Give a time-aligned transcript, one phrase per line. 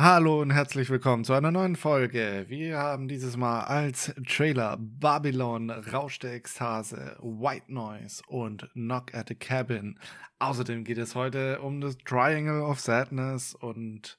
[0.00, 2.44] Hallo und herzlich willkommen zu einer neuen Folge.
[2.46, 9.26] Wir haben dieses Mal als Trailer Babylon, Rausch der Ekstase, White Noise und Knock at
[9.26, 9.98] the Cabin.
[10.38, 14.18] Außerdem geht es heute um das Triangle of Sadness und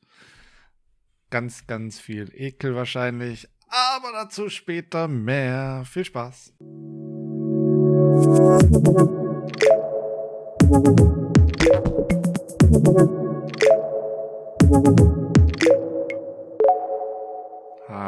[1.29, 3.47] ganz, ganz viel Ekel wahrscheinlich.
[3.69, 5.85] Aber dazu später mehr.
[5.85, 6.55] Viel Spaß.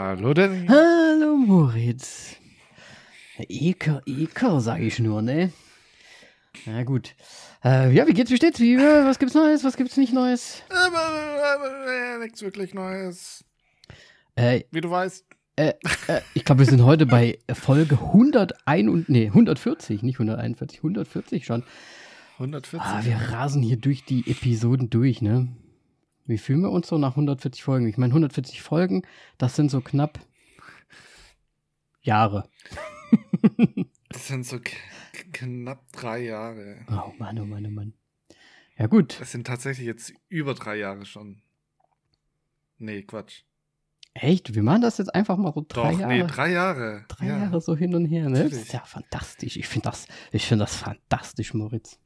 [0.01, 0.65] Hallo Danny.
[0.67, 2.35] Hallo Moritz.
[3.37, 5.51] Eker, Eker, sag ich nur, ne?
[6.65, 7.13] Na gut.
[7.63, 8.59] Äh, ja, wie geht's, wie steht's?
[8.59, 10.63] Wie, äh, was gibt's Neues, was gibt's nicht Neues?
[10.71, 13.45] Äh, Nichts wirklich Neues.
[14.33, 15.23] Äh, Wie du weißt.
[15.57, 15.73] äh,
[16.07, 21.45] äh, ich glaube, wir sind heute bei Folge 101 und, nee, 140, nicht 141, 140
[21.45, 21.63] schon.
[22.39, 22.81] 140.
[22.81, 25.47] Ah, wir rasen hier durch die Episoden durch, ne?
[26.31, 27.89] Wie fühlen wir uns so nach 140 Folgen?
[27.89, 29.01] Ich meine, 140 Folgen,
[29.37, 30.19] das sind so knapp
[32.01, 32.49] Jahre.
[34.07, 34.59] Das sind so
[35.31, 36.85] knapp drei Jahre.
[36.89, 37.93] Oh Mann, oh Mann, oh Mann.
[38.77, 39.17] Ja, gut.
[39.21, 41.41] Das sind tatsächlich jetzt über drei Jahre schon.
[42.77, 43.43] Nee, Quatsch.
[44.13, 44.53] Echt?
[44.53, 46.13] Wir machen das jetzt einfach mal so drei Doch, Jahre.
[46.13, 47.05] nee, drei Jahre.
[47.07, 47.37] Drei ja.
[47.39, 48.43] Jahre so hin und her, ne?
[48.43, 49.55] Das ist ja fantastisch.
[49.55, 52.00] Ich finde das, ich finde das fantastisch, Moritz.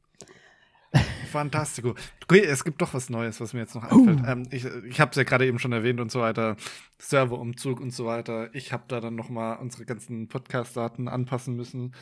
[1.30, 1.94] Fantastico.
[2.28, 4.20] Es gibt doch was Neues, was mir jetzt noch einfällt.
[4.26, 6.56] Ähm, ich ich habe es ja gerade eben schon erwähnt und so weiter.
[6.98, 8.54] Serverumzug und so weiter.
[8.54, 11.94] Ich habe da dann noch mal unsere ganzen Podcast-Daten anpassen müssen.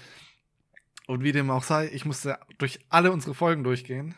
[1.06, 4.14] Und wie dem auch sei, ich musste durch alle unsere Folgen durchgehen.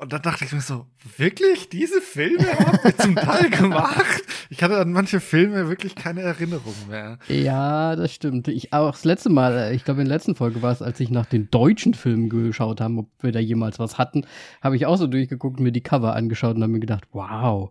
[0.00, 0.86] Und dann dachte ich mir so,
[1.18, 1.68] wirklich?
[1.68, 4.22] Diese Filme habt ihr zum Teil gemacht?
[4.48, 7.18] Ich hatte an manche Filme wirklich keine Erinnerung mehr.
[7.28, 8.48] Ja, das stimmt.
[8.48, 11.00] Ich auch das letzte Mal, äh, ich glaube in der letzten Folge war es, als
[11.00, 14.24] ich nach den deutschen Filmen geschaut haben, ob wir da jemals was hatten,
[14.62, 17.70] habe ich auch so durchgeguckt mir die Cover angeschaut und habe mir gedacht, wow,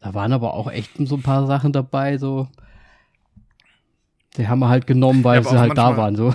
[0.00, 2.48] da waren aber auch echt so ein paar Sachen dabei, so.
[4.36, 6.34] Die haben wir halt genommen, weil Ja, sie halt da waren, so.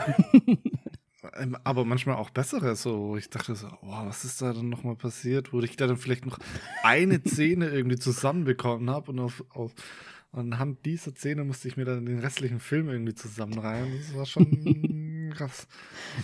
[1.40, 3.18] Ähm, Aber manchmal auch bessere, so.
[3.18, 6.25] Ich dachte so, wow, was ist da dann nochmal passiert, wo ich da dann vielleicht
[6.25, 6.40] noch
[6.84, 9.74] eine Szene irgendwie zusammenbekommen habe und auf, auf
[10.31, 13.88] anhand dieser Szene musste ich mir dann den restlichen Film irgendwie zusammenreihen.
[13.97, 15.68] Das war schon krass.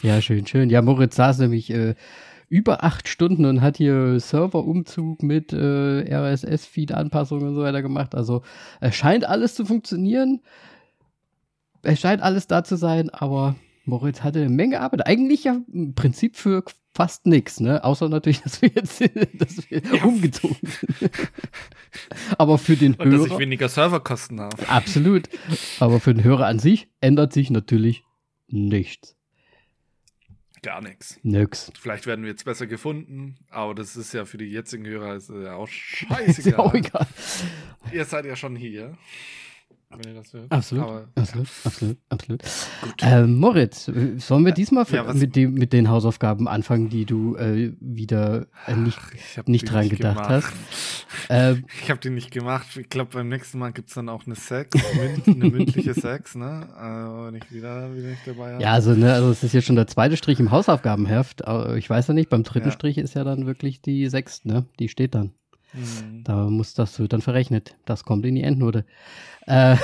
[0.01, 0.69] Ja, schön, schön.
[0.69, 1.95] Ja, Moritz saß nämlich äh,
[2.49, 8.13] über acht Stunden und hat hier Serverumzug mit äh, RSS-Feed-Anpassungen und so weiter gemacht.
[8.13, 8.43] Also
[8.79, 10.41] es scheint alles zu funktionieren.
[11.81, 15.05] Es scheint alles da zu sein, aber Moritz hatte eine Menge Arbeit.
[15.05, 16.63] Eigentlich ja im Prinzip für
[16.93, 17.83] fast nichts, ne?
[17.83, 21.11] Außer natürlich, dass wir jetzt dass wir umgezogen sind.
[22.37, 23.39] aber für den Und dass ich Hörer.
[23.39, 24.69] weniger Serverkosten habe.
[24.69, 25.27] Absolut.
[25.79, 28.03] Aber für den Hörer an sich ändert sich natürlich
[28.47, 29.15] nichts.
[30.61, 31.19] Gar nichts.
[31.23, 31.71] Nix.
[31.77, 35.29] Vielleicht werden wir jetzt besser gefunden, aber das ist ja für die jetzigen Hörer ist
[35.29, 35.67] ja auch
[36.25, 36.75] Ist ja auch scheißegal.
[36.75, 37.07] egal.
[37.91, 38.97] Ihr seid ja schon hier.
[39.97, 40.51] Wenn ihr das hört.
[40.51, 42.43] Absolut, Aber, absolut, absolut, absolut.
[42.81, 42.93] Gut.
[43.01, 47.35] Ähm, Moritz, äh, sollen wir diesmal Ja, mit, dem, mit den Hausaufgaben anfangen, die du
[47.35, 50.29] äh, wieder äh, nicht, Ach, nicht dran gedacht gemacht.
[50.29, 50.53] hast?
[51.29, 52.65] Ähm, Ich habe die nicht gemacht.
[52.75, 54.71] Ich glaube, beim nächsten Mal gibt es dann auch eine Sex,
[55.27, 56.67] eine mündliche Sex, ne?
[56.75, 58.63] Äh, wenn ich wieder, wieder nicht dabei habe.
[58.63, 61.43] ja, also, ne, also es ist jetzt schon der zweite Strich im Hausaufgabenheft.
[61.77, 62.73] Ich weiß ja nicht, beim dritten Ja.
[62.73, 64.65] Strich ist ja dann wirklich die sechs, ne?
[64.79, 65.33] Die steht dann.
[65.73, 66.23] Mhm.
[66.23, 67.75] Da muss das wird dann verrechnet.
[67.85, 68.85] Das kommt in die Endnote.
[69.45, 69.75] Äh,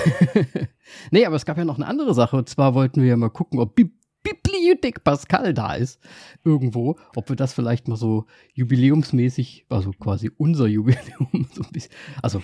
[1.12, 2.38] nee, aber es gab ja noch eine andere Sache.
[2.38, 3.92] Und zwar wollten wir ja mal gucken, ob Bi
[4.22, 6.00] Bibliothek Pascal da ist.
[6.44, 6.98] Irgendwo.
[7.16, 11.94] Ob wir das vielleicht mal so jubiläumsmäßig, also quasi unser Jubiläum, so ein bisschen.
[12.22, 12.44] Also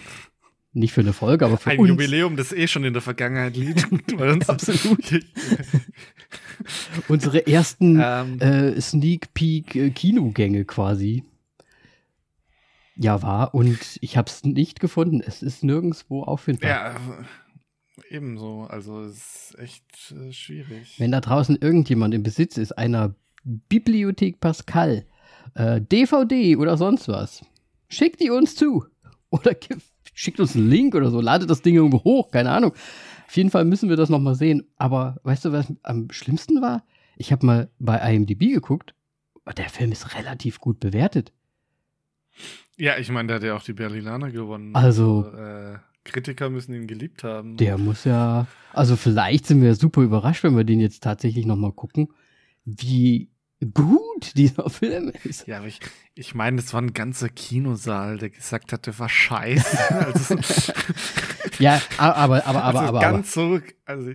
[0.76, 1.90] nicht für eine Folge, aber für Ein uns.
[1.90, 3.88] Jubiläum, das eh schon in der Vergangenheit liegt.
[4.50, 5.22] Absolut.
[7.08, 11.24] Unsere ersten ähm, äh, Sneak Peek äh, Kinogänge quasi.
[12.98, 13.54] Ja, war.
[13.54, 15.22] Und ich habe es nicht gefunden.
[15.26, 16.70] Es ist nirgendwo auffindbar.
[16.70, 16.96] ja, äh,
[18.16, 18.64] ebenso.
[18.64, 21.00] Also es ist echt äh, schwierig.
[21.00, 25.06] Wenn da draußen irgendjemand im Besitz ist einer Bibliothek Pascal,
[25.56, 27.46] äh, DVD oder sonst was,
[27.90, 28.86] schickt die uns zu.
[29.32, 29.52] Oder
[30.14, 32.72] schickt uns einen Link oder so, ladet das Ding irgendwo hoch, keine Ahnung.
[33.28, 34.64] Auf jeden Fall müssen wir das nochmal sehen.
[34.78, 36.86] Aber weißt du, was am schlimmsten war?
[37.18, 38.94] Ich habe mal bei IMDb geguckt.
[39.58, 41.34] Der Film ist relativ gut bewertet.
[42.78, 44.76] Ja, ich meine, der hat ja auch die Berlinale gewonnen.
[44.76, 47.58] Also- äh, Kritiker müssen ihn geliebt haben.
[47.58, 48.46] Der muss ja.
[48.74, 52.10] Also vielleicht sind wir super überrascht, wenn wir den jetzt tatsächlich nochmal gucken,
[52.64, 53.32] wie
[53.74, 55.48] gut dieser Film ist.
[55.48, 55.80] Ja, aber ich,
[56.14, 59.96] ich meine, das war ein ganzer Kinosaal, der gesagt hat, der war scheiße.
[60.06, 60.36] also,
[61.60, 63.00] Ja, aber, aber, aber, also aber, aber.
[63.00, 64.12] ganz so, also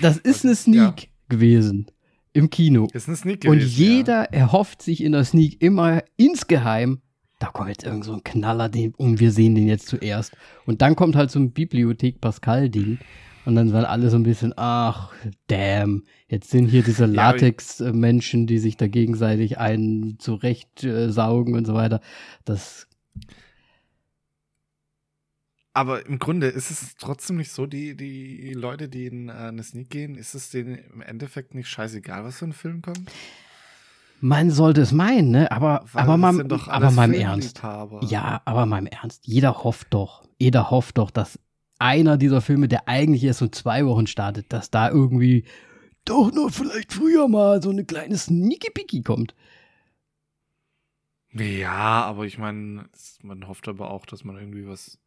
[0.00, 1.86] Das ist eine Sneak gewesen
[2.32, 2.88] im Kino.
[2.92, 7.00] ist ein Sneak Und gewesen, jeder erhofft sich in der Sneak immer insgeheim
[7.38, 10.36] da kommt jetzt irgend so ein Knaller den, und wir sehen den jetzt zuerst.
[10.66, 12.98] Und dann kommt halt so ein Bibliothek Pascal-Ding.
[13.44, 15.12] Und dann waren alle so ein bisschen, ach,
[15.48, 21.66] damn, jetzt sind hier diese Latex-Menschen, die sich da gegenseitig einen zurecht äh, saugen und
[21.66, 22.00] so weiter.
[22.44, 22.88] Das.
[25.74, 29.62] Aber im Grunde ist es trotzdem nicht so, die, die Leute, die in äh, eine
[29.62, 33.10] Sneak gehen, ist es denen im Endeffekt nicht scheißegal, was für ein Film kommt?
[34.26, 35.52] Man sollte es meinen, ne?
[35.52, 37.60] Aber, Weil aber, doch aber im Ernst.
[38.08, 39.26] Ja, aber mal im Ernst.
[39.26, 41.38] Jeder hofft doch, jeder hofft doch, dass
[41.78, 45.44] einer dieser Filme, der eigentlich erst so zwei Wochen startet, dass da irgendwie
[46.06, 49.34] doch noch vielleicht früher mal so eine kleine Sneaky-Picky kommt.
[51.34, 52.88] Ja, aber ich meine,
[53.22, 54.98] man hofft aber auch, dass man irgendwie was,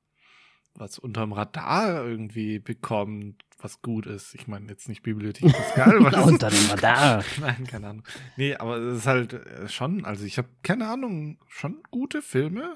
[0.77, 4.35] was unterm Radar irgendwie bekommt, was gut ist.
[4.35, 7.23] Ich meine, jetzt nicht Bibliothek Pascal, weil das ist- Unter dem Radar.
[7.41, 8.03] Nein, keine Ahnung.
[8.37, 12.75] Nee, aber es ist halt äh, schon, also ich habe keine Ahnung, schon gute Filme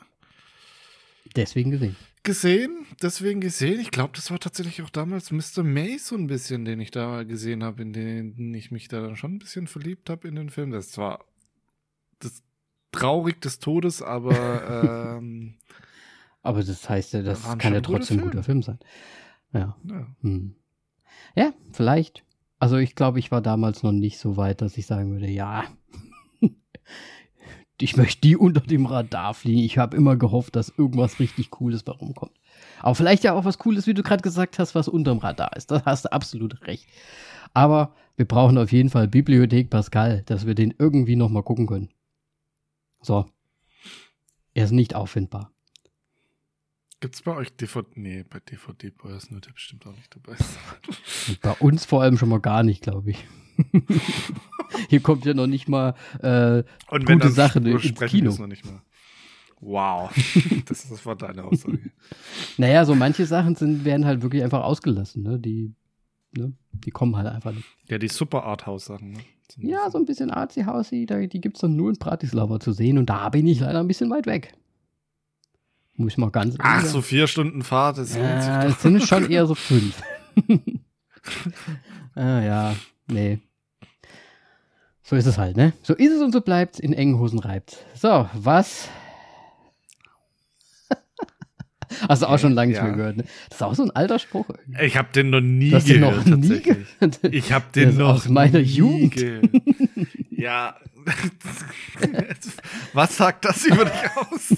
[1.36, 1.96] Deswegen gesehen.
[2.24, 3.80] gesehen, deswegen gesehen.
[3.80, 5.64] Ich glaube, das war tatsächlich auch damals Mr.
[5.64, 9.16] May so ein bisschen, den ich da gesehen habe, in den ich mich da dann
[9.16, 10.72] schon ein bisschen verliebt habe in den Film.
[10.72, 11.24] Das war
[12.20, 12.42] das
[12.92, 15.56] traurig des Todes, aber ähm,
[16.44, 18.80] Aber das heißt ja, das Waren kann ja trotzdem ein guter Film sein.
[19.54, 19.76] Ja.
[19.84, 20.08] ja.
[20.22, 20.56] Hm.
[21.36, 22.24] Ja, vielleicht.
[22.60, 25.64] Also ich glaube, ich war damals noch nicht so weit, dass ich sagen würde, ja,
[27.82, 29.62] ich möchte die unter dem Radar fliegen.
[29.62, 32.34] Ich habe immer gehofft, dass irgendwas richtig Cooles bei rumkommt.
[32.80, 35.72] Aber vielleicht ja auch was Cooles, wie du gerade gesagt hast, was unterm Radar ist.
[35.72, 36.88] Das hast du absolut recht.
[37.54, 41.68] Aber wir brauchen auf jeden Fall Bibliothek Pascal, dass wir den irgendwie noch mal gucken
[41.68, 41.90] können.
[43.02, 43.26] So.
[44.54, 45.52] Er ist nicht auffindbar.
[47.02, 47.88] Gibt's bei euch DVD?
[47.96, 50.38] Nee, bei DVD Boys nur der bestimmt auch nicht dabei.
[51.28, 53.28] Und bei uns vor allem schon mal gar nicht, glaube ich.
[54.90, 58.30] Hier kommt ja noch nicht mal äh, Und Gute dann Sache, sp- ins Kino.
[58.30, 58.82] es noch nicht mal.
[59.60, 60.10] Wow,
[60.66, 61.80] das, das war deine Aussage.
[62.58, 65.40] Naja, so manche Sachen sind, werden halt wirklich einfach ausgelassen, ne?
[65.40, 65.74] Die,
[66.36, 66.54] ne?
[66.74, 67.68] Die kommen halt einfach nicht.
[67.88, 69.20] Ja, die Super Arthouse-Sachen, ne?
[69.58, 72.98] Ja, so ein bisschen artsy housey da, die gibt's dann nur in Bratislava zu sehen
[72.98, 74.54] und da bin ich leider ein bisschen weit weg.
[76.02, 79.02] Muss ich mal ganz Ach, ehrlich so vier Stunden Fahrt, das sich Ja, es sind
[79.04, 80.02] schon eher so fünf.
[82.16, 82.76] ah, ja,
[83.08, 83.40] nee.
[85.04, 85.74] So ist es halt, ne?
[85.84, 87.78] So ist es und so bleibt's, in engen Hosen reibt.
[87.96, 88.88] So, was?
[92.08, 92.84] Hast du auch schon lange nicht Ja.
[92.86, 93.24] mehr gehört, ne?
[93.50, 94.46] Das ist auch so ein alter Spruch.
[94.50, 94.84] irgendwie.
[94.86, 97.20] Ich habe den noch nie den gehört, noch nie gehört.
[97.24, 99.16] Ich habe den ist noch aus meiner Jugend.
[99.16, 99.50] gehört.
[100.32, 100.76] Ja.
[102.94, 104.54] Was sagt das über dich aus?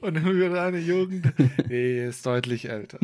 [0.00, 1.32] Und über deine Jugend?
[1.68, 2.98] Nee, ist deutlich älter.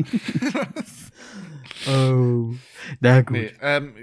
[1.87, 2.53] Oh.
[2.99, 3.37] Na gut.
[3.37, 3.93] Nee, ähm,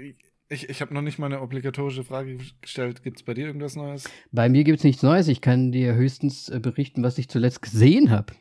[0.49, 3.03] ich, ich habe noch nicht mal eine obligatorische Frage gestellt.
[3.03, 4.09] Gibt's bei dir irgendwas Neues?
[4.31, 5.27] Bei mir gibt's nichts Neues.
[5.27, 8.33] Ich kann dir höchstens äh, berichten, was ich zuletzt gesehen habe.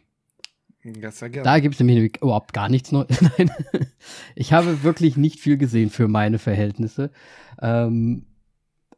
[0.85, 1.45] Ja, sehr gerne.
[1.45, 3.21] Da gibt es nämlich überhaupt gar nichts Neues.
[3.39, 3.51] Nein.
[4.35, 7.11] Ich habe wirklich nicht viel gesehen für meine Verhältnisse.
[7.61, 8.25] Ähm,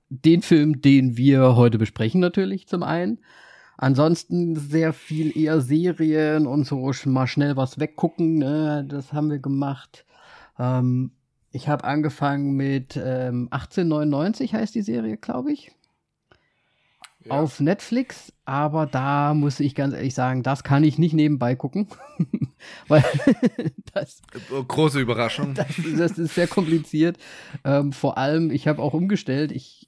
[0.09, 3.19] den Film, den wir heute besprechen, natürlich zum einen.
[3.83, 8.37] Ansonsten sehr viel eher Serien und so mal schnell was weggucken.
[8.37, 8.85] Ne?
[8.87, 10.05] Das haben wir gemacht.
[10.59, 11.13] Ähm,
[11.51, 15.73] ich habe angefangen mit ähm, 1899 heißt die Serie, glaube ich
[17.25, 17.41] Ja.
[17.41, 21.89] auf Netflix, aber da muss ich ganz ehrlich sagen, das kann ich nicht nebenbei gucken,
[22.89, 23.03] weil
[23.95, 24.21] das,
[24.69, 25.55] Große Überraschung.
[25.55, 27.17] das, das ist sehr kompliziert.
[27.65, 29.80] Ähm, vor allem, ich habe auch umgestellt, ich,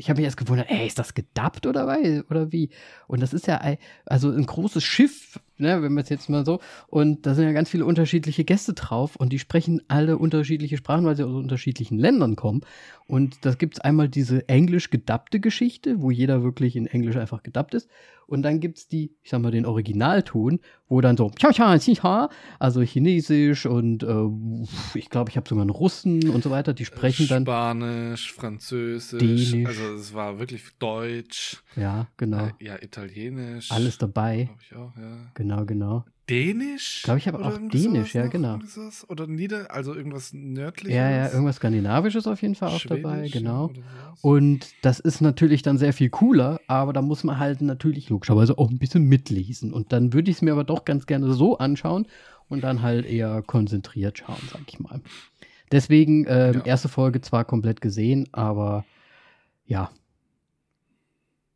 [0.00, 1.84] ich habe mich erst gewundert, ey, ist das gedubbt oder,
[2.30, 2.70] oder wie?
[3.06, 3.76] Und das ist ja ein-
[4.06, 7.52] also ein großes Schiff, ne, wenn man es jetzt mal so, und da sind ja
[7.52, 11.98] ganz viele unterschiedliche Gäste drauf und die sprechen alle unterschiedliche Sprachen, weil sie aus unterschiedlichen
[11.98, 12.62] Ländern kommen.
[13.06, 17.42] Und da gibt es einmal diese englisch gedubbte Geschichte, wo jeder wirklich in Englisch einfach
[17.42, 17.88] gedubbt ist.
[18.30, 21.32] Und dann gibt es die, ich sag mal, den Originalton, wo dann so,
[22.60, 26.84] also Chinesisch und äh, ich glaube, ich habe sogar einen Russen und so weiter, die
[26.84, 27.42] sprechen dann.
[27.42, 29.18] Spanisch, Französisch,
[29.50, 29.66] Dänisch.
[29.66, 32.46] also es war wirklich Deutsch, Ja, genau.
[32.46, 33.72] äh, ja, Italienisch.
[33.72, 34.44] Alles dabei.
[34.44, 35.32] Glaube ich auch, ja.
[35.34, 36.04] Genau, genau.
[36.30, 36.98] Dänisch?
[36.98, 38.60] Ich glaube, ich habe Oder auch Dänisch, ja, genau.
[39.08, 40.96] Oder Nieder, also irgendwas nördliches.
[40.96, 43.64] Ja, ja, irgendwas Skandinavisches auf jeden Fall auch dabei, Schwedisch, genau.
[43.64, 44.18] oder sowas.
[44.22, 48.56] Und das ist natürlich dann sehr viel cooler, aber da muss man halt natürlich logischerweise
[48.58, 49.72] auch ein bisschen mitlesen.
[49.72, 52.06] Und dann würde ich es mir aber doch ganz gerne so anschauen
[52.48, 55.00] und dann halt eher konzentriert schauen, sag ich mal.
[55.72, 56.64] Deswegen, ähm, Ja.
[56.64, 58.84] erste Folge zwar komplett gesehen, aber
[59.66, 59.90] ja.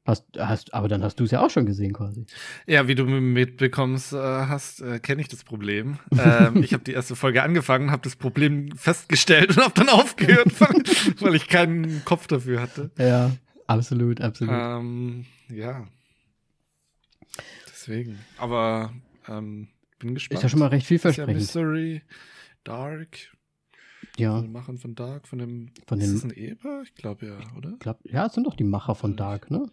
[0.06, 2.26] Hast, hast, aber dann hast du es ja auch schon gesehen quasi.
[2.66, 5.96] Ja, wie du mitbekommst äh, hast, äh, kenne ich das Problem.
[6.18, 10.48] Ähm, ich habe die erste Folge angefangen, habe das Problem festgestellt und habe dann aufgehört,
[10.60, 10.82] weil,
[11.20, 12.90] weil ich keinen Kopf dafür hatte.
[12.98, 13.30] Ja,
[13.66, 14.54] absolut, absolut.
[14.54, 15.86] Ähm, ja.
[17.68, 18.18] Deswegen.
[18.38, 18.92] Aber
[19.28, 19.68] ähm,
[19.98, 20.38] bin gespannt.
[20.38, 21.40] Ist ja schon mal recht vielversprechend.
[21.40, 22.02] Ist ja Mystery,
[22.62, 23.18] Dark.
[24.18, 24.34] Ja.
[24.34, 25.70] Von den Machern von Dark, von dem.
[25.86, 26.82] Von ist dem- das ein Eber?
[26.84, 27.72] Ich glaube ja, oder?
[27.78, 29.66] Glaub, ja, es sind doch die Macher von Dark, ne?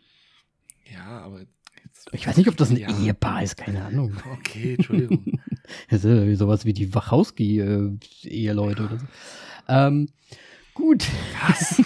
[0.94, 1.40] Ja, aber.
[1.84, 2.90] Jetzt, Ich weiß nicht, ob das ein Ja.
[3.00, 4.16] Ehepaar ist, keine Ahnung.
[4.40, 5.40] Okay, Entschuldigung.
[5.90, 9.06] Das ist ja sowas wie die Wachowski-Eheleute oder so.
[9.70, 10.10] Ähm,
[10.74, 11.06] gut.
[11.48, 11.82] Was?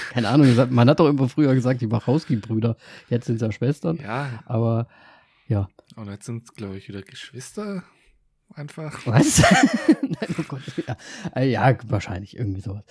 [0.12, 2.76] keine Ahnung, man hat doch immer früher gesagt, die Wachowski-Brüder.
[3.08, 3.98] Jetzt sind es ja Schwestern.
[3.98, 4.88] ja, Aber
[5.46, 5.68] ja.
[5.96, 7.84] und jetzt sind es, glaube ich, wieder Geschwister.
[8.52, 9.06] Einfach.
[9.06, 9.40] Was?
[10.02, 10.62] Nein, oh Gott.
[10.88, 10.96] Ja,
[11.36, 12.82] Äh, ja wahrscheinlich irgendwie sowas.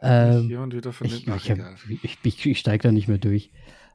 [0.00, 3.50] Ähm, Jemand wieder von ich ich, hab- ich, ich, ich steige da nicht mehr durch.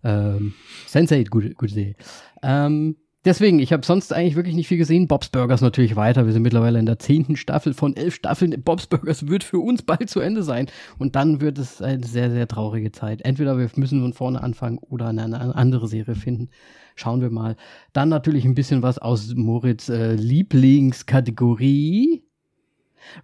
[0.05, 0.53] Ähm,
[0.87, 1.95] Sense8, gute, gute Serie.
[2.43, 5.07] Ähm, deswegen, ich habe sonst eigentlich wirklich nicht viel gesehen.
[5.07, 6.27] Bob's Burgers natürlich weiter.
[6.27, 8.61] Wir sind mittlerweile in der zehnten Staffel von elf Staffeln.
[8.63, 10.67] Bob's Burgers wird für uns bald zu Ende sein.
[10.99, 13.23] Und dann wird es eine sehr, sehr traurige Zeit.
[13.23, 16.49] Entweder wir müssen von vorne anfangen oder eine, eine andere Serie finden.
[16.95, 17.55] Schauen wir mal.
[17.91, 22.23] Dann natürlich ein bisschen was aus Moritz äh, Lieblingskategorie.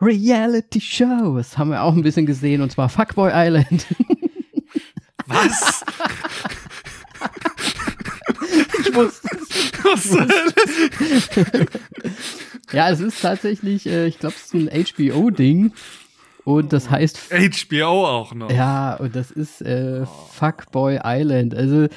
[0.01, 3.85] Reality Shows haben wir auch ein bisschen gesehen und zwar Fuckboy Island.
[5.27, 5.85] Was?
[8.93, 9.29] wusste
[9.93, 10.17] es.
[12.71, 15.74] Ja, es ist tatsächlich, äh, ich glaube, es ist ein HBO-Ding.
[16.43, 18.50] Und das heißt, HBO auch noch.
[18.50, 21.53] ja, und das ist äh, Fuckboy Island.
[21.53, 21.88] Also,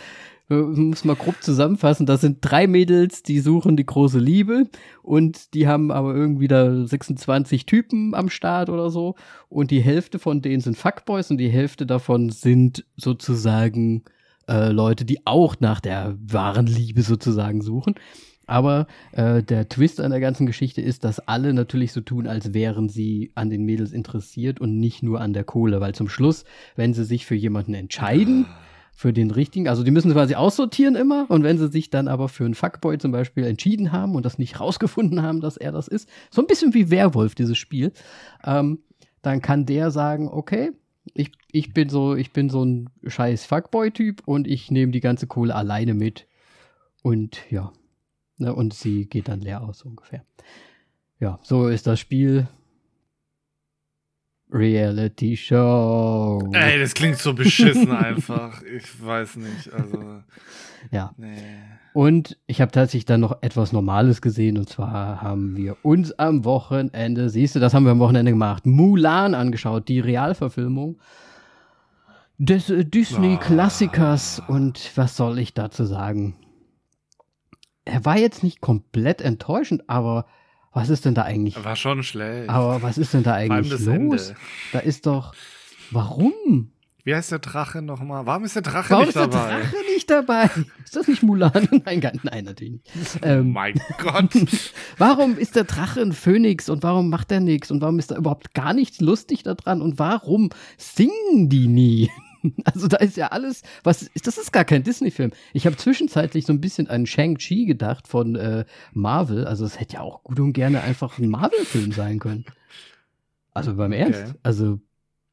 [0.51, 4.67] äh, muss mal grob zusammenfassen, das sind drei Mädels, die suchen die große Liebe
[5.03, 9.15] und die haben aber irgendwie da 26 Typen am Start oder so
[9.49, 14.05] und die Hälfte von denen sind Fuckboys und die Hälfte davon sind sozusagen
[14.49, 17.95] äh, Leute, die auch nach der wahren Liebe sozusagen suchen.
[18.47, 22.53] Aber äh, der Twist an der ganzen Geschichte ist, dass alle natürlich so tun, als
[22.53, 26.45] wären sie an den Mädels interessiert und nicht nur an der Kohle, weil zum Schluss,
[26.77, 28.47] wenn sie sich für jemanden entscheiden,
[28.97, 31.27] für den richtigen, also die müssen quasi aussortieren immer.
[31.29, 34.39] Und wenn sie sich dann aber für einen Fuckboy zum Beispiel entschieden haben und das
[34.39, 37.93] nicht rausgefunden haben, dass er das ist, so ein bisschen wie Werwolf, dieses Spiel,
[38.45, 38.81] ähm,
[39.23, 40.73] dann kann der sagen, okay,
[41.13, 45.27] ich, ich bin so, ich bin so ein scheiß Fuckboy-Typ und ich nehme die ganze
[45.27, 46.27] Kohle alleine mit.
[47.03, 47.73] Und ja.
[48.39, 50.25] Ne, und sie geht dann leer aus, so ungefähr.
[51.21, 52.49] Ja, so ist das Spiel.
[54.51, 56.51] Reality Show.
[56.53, 58.63] Ey, das klingt so beschissen einfach.
[58.63, 59.73] Ich weiß nicht.
[59.73, 60.23] Also.
[60.91, 61.15] Ja.
[61.17, 61.37] Nee.
[61.95, 64.59] Und ich habe tatsächlich dann noch etwas Normales gesehen.
[64.59, 68.67] Und zwar haben wir uns am Wochenende, siehst du, das haben wir am Wochenende gemacht,
[68.67, 70.99] Mulan angeschaut, die Realverfilmung
[72.37, 74.43] des äh, Disney-Klassikers.
[74.49, 76.35] Und was soll ich dazu sagen?
[77.85, 80.27] Er war jetzt nicht komplett enttäuschend, aber
[80.73, 81.65] was ist denn da eigentlich?
[81.65, 82.49] War schon schlecht.
[82.49, 83.87] Aber was ist denn da eigentlich los?
[83.87, 84.37] Ende.
[84.73, 85.33] Da ist doch.
[85.93, 86.73] Warum?
[87.05, 88.25] Wie heißt der Drache nochmal?
[88.25, 89.61] Warum ist der Drache Warum nicht ist der dabei?
[89.61, 90.51] Drache nicht dabei?
[90.85, 91.69] Ist das nicht Mulan?
[91.85, 92.87] Nein, gar- nein, natürlich nicht.
[93.17, 94.31] Oh Ähm, mein Gott.
[94.99, 98.17] warum ist der Drache ein Phönix und warum macht er nichts und warum ist da
[98.17, 102.11] überhaupt gar nichts lustig daran und warum singen die nie?
[102.65, 105.31] Also da ist ja alles, was ist, das ist gar kein Disney-Film.
[105.55, 109.47] Ich habe zwischenzeitlich so ein bisschen an Shang-Chi gedacht von äh, Marvel.
[109.47, 112.45] Also es hätte ja auch gut und gerne einfach ein Marvel-Film sein können.
[113.55, 114.21] Also beim Ernst.
[114.25, 114.39] Okay.
[114.43, 114.79] Also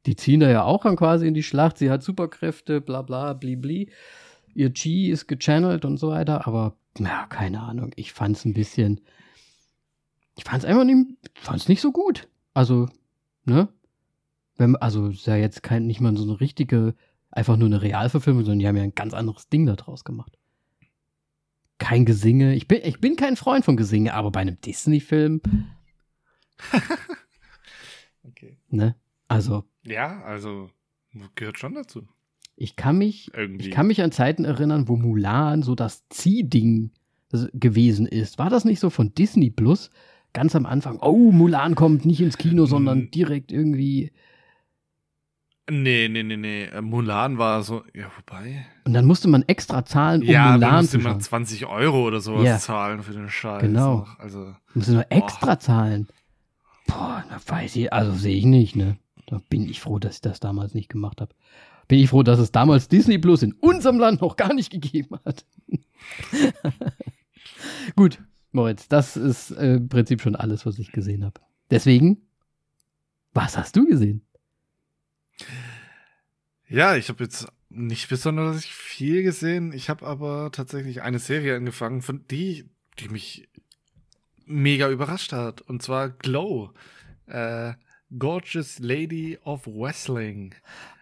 [0.05, 1.77] die ziehen da ja auch dann quasi in die Schlacht.
[1.77, 3.91] Sie hat Superkräfte, bla bla, blibli.
[4.53, 6.47] Ihr Chi ist gechannelt und so weiter.
[6.47, 7.91] Aber ja, keine Ahnung.
[7.95, 9.01] Ich fand's ein bisschen.
[10.37, 12.27] Ich fand's einfach nicht, fand's nicht so gut.
[12.53, 12.89] Also,
[13.45, 13.69] ne?
[14.57, 16.95] Wenn, also ist ja jetzt kein, nicht mal so eine richtige,
[17.29, 20.37] einfach nur eine Realverfilmung, sondern die haben ja ein ganz anderes Ding da draus gemacht.
[21.77, 22.55] Kein Gesinge.
[22.55, 25.41] Ich bin, ich bin kein Freund von Gesinge, aber bei einem Disney-Film,
[28.23, 28.57] Okay.
[28.69, 28.95] ne?
[29.27, 30.69] Also, Ja, also
[31.35, 32.07] gehört schon dazu.
[32.55, 33.65] ich kann mich Irgendwie.
[33.67, 36.91] Ich kann mich an Zeiten erinnern, wo Mulan so das Ziehding
[37.53, 38.37] gewesen ist.
[38.39, 39.89] War das nicht so von Disney Plus?
[40.33, 43.11] Ganz am Anfang, oh, Mulan kommt nicht ins Kino, sondern Mm.
[43.11, 44.11] direkt irgendwie.
[45.69, 46.63] Nee, nee, nee, nee.
[46.65, 48.65] Äh, Mulan war so, ja, wobei.
[48.85, 51.21] Und dann musste man extra zahlen, um ja, Mulan musste zu man schauen.
[51.21, 52.57] 20 Euro oder sowas Ja.
[52.59, 53.61] zahlen für den Scheiß.
[53.61, 54.05] Genau.
[54.17, 56.07] Also, Musste nur extra zahlen.
[56.87, 58.97] Boah, da weiß ich, also sehe ich nicht, ne?
[59.31, 61.33] Da bin ich froh, dass ich das damals nicht gemacht habe.
[61.87, 65.15] Bin ich froh, dass es damals Disney Plus in unserem Land noch gar nicht gegeben
[65.23, 65.45] hat.
[67.95, 68.21] Gut,
[68.51, 71.39] Moritz, das ist äh, im Prinzip schon alles, was ich gesehen habe.
[71.69, 72.27] Deswegen,
[73.33, 74.21] was hast du gesehen?
[76.67, 79.71] ja, ich habe jetzt nicht besonders viel gesehen.
[79.71, 82.69] Ich habe aber tatsächlich eine Serie angefangen, von die,
[82.99, 83.47] die mich
[84.45, 85.61] mega überrascht hat.
[85.61, 86.73] Und zwar Glow.
[87.27, 87.75] Äh,
[88.17, 90.53] Gorgeous Lady of Wrestling.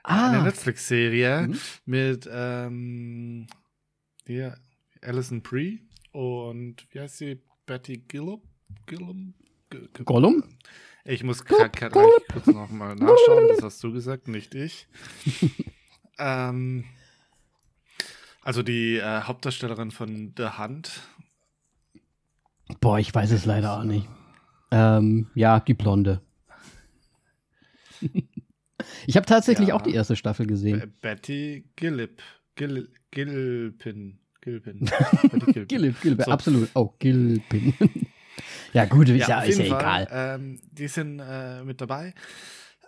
[0.03, 1.59] Eine Ah, Netflix-Serie Mhm.
[1.85, 3.47] mit ähm,
[4.25, 4.57] hier,
[5.01, 5.81] Alison Brie.
[6.11, 7.41] Und wie heißt sie?
[7.65, 8.41] Betty Gillum?
[8.85, 9.33] Gillum?
[10.05, 10.43] Gollum?
[11.05, 14.87] Ich muss kurz nochmal nachschauen, das hast du gesagt, nicht ich.
[16.19, 16.85] ähm,
[18.43, 21.01] also die äh, Hauptdarstellerin von The Hunt.
[22.81, 24.07] Boah, ich weiß es leider auch nicht.
[24.71, 26.21] Ähm, ja, die Blonde.
[29.07, 29.75] Ich habe tatsächlich ja.
[29.75, 30.79] auch die erste Staffel gesehen.
[30.79, 32.21] B Betty Gillip.
[32.55, 34.19] Gil Gilpin.
[34.41, 34.85] Gilpin.
[35.67, 36.31] Gilip, Gilip, so.
[36.31, 36.69] absolut.
[36.73, 37.73] Oh, Gilpin.
[38.73, 40.07] ja, gut, ist ja, ist ja egal.
[40.11, 42.13] Ähm, die sind äh, mit dabei.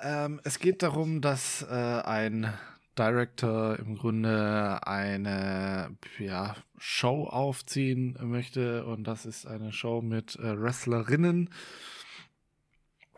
[0.02, 2.54] Ähm, es geht darum, dass äh, ein
[2.98, 10.60] Director im Grunde eine ja, Show aufziehen möchte und das ist eine Show mit äh,
[10.60, 11.50] Wrestlerinnen.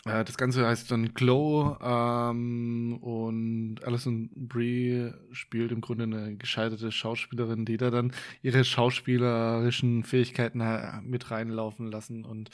[0.06, 6.92] Äh, das Ganze heißt dann Glow ähm, und Alison Brie spielt im Grunde eine gescheiterte
[6.92, 10.64] Schauspielerin, die da dann ihre schauspielerischen Fähigkeiten
[11.04, 12.50] mit reinlaufen lassen und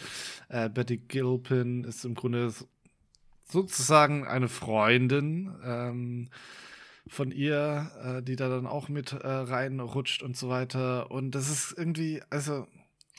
[0.49, 2.53] äh, Betty Gilpin ist im Grunde
[3.45, 5.51] sozusagen eine Freundin.
[5.63, 6.29] Ähm,
[7.09, 11.11] von ihr, äh, die da dann auch mit äh, reinrutscht und so weiter.
[11.11, 12.67] Und das ist irgendwie, also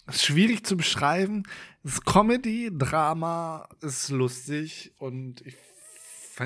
[0.09, 1.45] schwierig zu beschreiben.
[1.83, 5.57] Es ist Comedy, Drama, ist lustig und ich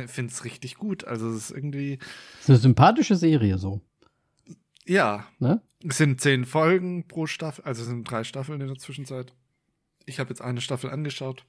[0.07, 1.05] finde es richtig gut.
[1.05, 1.99] Also es ist irgendwie.
[2.35, 3.81] Es ist eine sympathische Serie so.
[4.87, 5.27] Ja.
[5.39, 5.63] Ne?
[5.87, 9.35] Es sind zehn Folgen pro Staffel, also es sind drei Staffeln in der Zwischenzeit.
[10.07, 11.45] Ich habe jetzt eine Staffel angeschaut.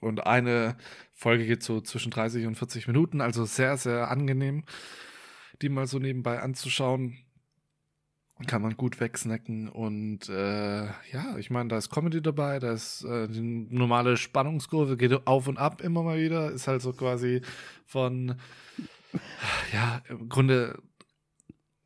[0.00, 0.76] Und eine
[1.12, 4.64] Folge geht so zwischen 30 und 40 Minuten, also sehr, sehr angenehm,
[5.60, 7.18] die mal so nebenbei anzuschauen.
[8.46, 13.04] Kann man gut wegsnacken und äh, ja, ich meine, da ist Comedy dabei, da ist
[13.04, 17.42] äh, die normale Spannungskurve, geht auf und ab immer mal wieder, ist halt so quasi
[17.84, 18.36] von,
[19.72, 20.80] ja, im Grunde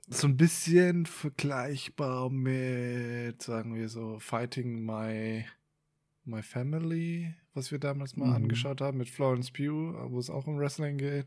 [0.07, 5.45] so ein bisschen vergleichbar mit, sagen wir so, Fighting My
[6.27, 8.35] My Family, was wir damals mal mhm.
[8.35, 11.27] angeschaut haben mit Florence Pugh, wo es auch um Wrestling geht.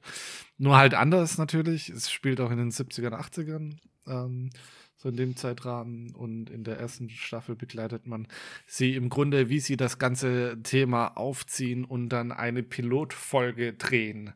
[0.57, 1.89] Nur halt anders natürlich.
[1.89, 4.49] Es spielt auch in den 70ern, 80ern, ähm,
[4.97, 6.13] so in dem Zeitrahmen.
[6.13, 8.27] Und in der ersten Staffel begleitet man
[8.65, 14.33] sie im Grunde, wie sie das ganze Thema aufziehen und dann eine Pilotfolge drehen.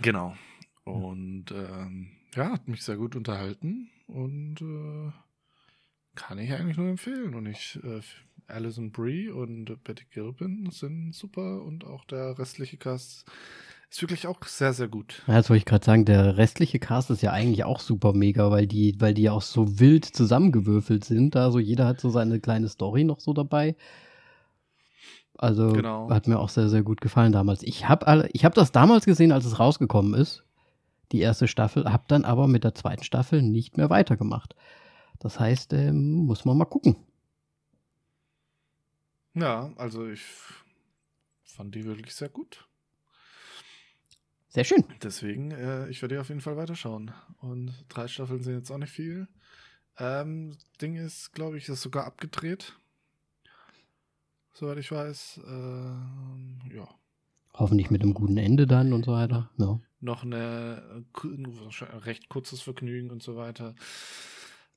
[0.00, 0.36] Genau.
[0.84, 5.12] Und ähm, ja, hat mich sehr gut unterhalten und äh,
[6.14, 7.34] kann ich eigentlich nur empfehlen.
[7.34, 8.00] Und ich äh,
[8.46, 13.30] Alison Brie und Betty Gilpin sind super und auch der restliche Cast
[13.90, 15.22] ist wirklich auch sehr, sehr gut.
[15.26, 18.50] Ja, das wollte ich gerade sagen, der restliche Cast ist ja eigentlich auch super mega,
[18.50, 21.36] weil die, weil die ja auch so wild zusammengewürfelt sind.
[21.36, 23.76] Also jeder hat so seine kleine Story noch so dabei.
[25.36, 26.10] Also genau.
[26.10, 27.62] hat mir auch sehr, sehr gut gefallen damals.
[27.62, 30.44] Ich habe ich hab das damals gesehen, als es rausgekommen ist,
[31.12, 34.54] die erste Staffel, habe dann aber mit der zweiten Staffel nicht mehr weitergemacht.
[35.18, 36.96] Das heißt, ähm, muss man mal gucken.
[39.34, 40.22] Ja, also ich
[41.42, 42.68] fand die wirklich sehr gut.
[44.54, 44.84] Sehr schön.
[45.02, 47.10] Deswegen, äh, ich werde auf jeden Fall weiterschauen.
[47.40, 49.26] Und drei Staffeln sind jetzt auch nicht viel.
[49.98, 52.72] Ähm, Ding ist, glaube ich, ist sogar abgedreht.
[54.52, 55.40] Soweit ich weiß.
[55.44, 56.88] Äh, ja.
[57.52, 59.50] Hoffentlich mit einem guten Ende dann und so weiter.
[59.58, 59.80] Ja.
[59.98, 63.74] Noch eine, ein recht kurzes Vergnügen und so weiter.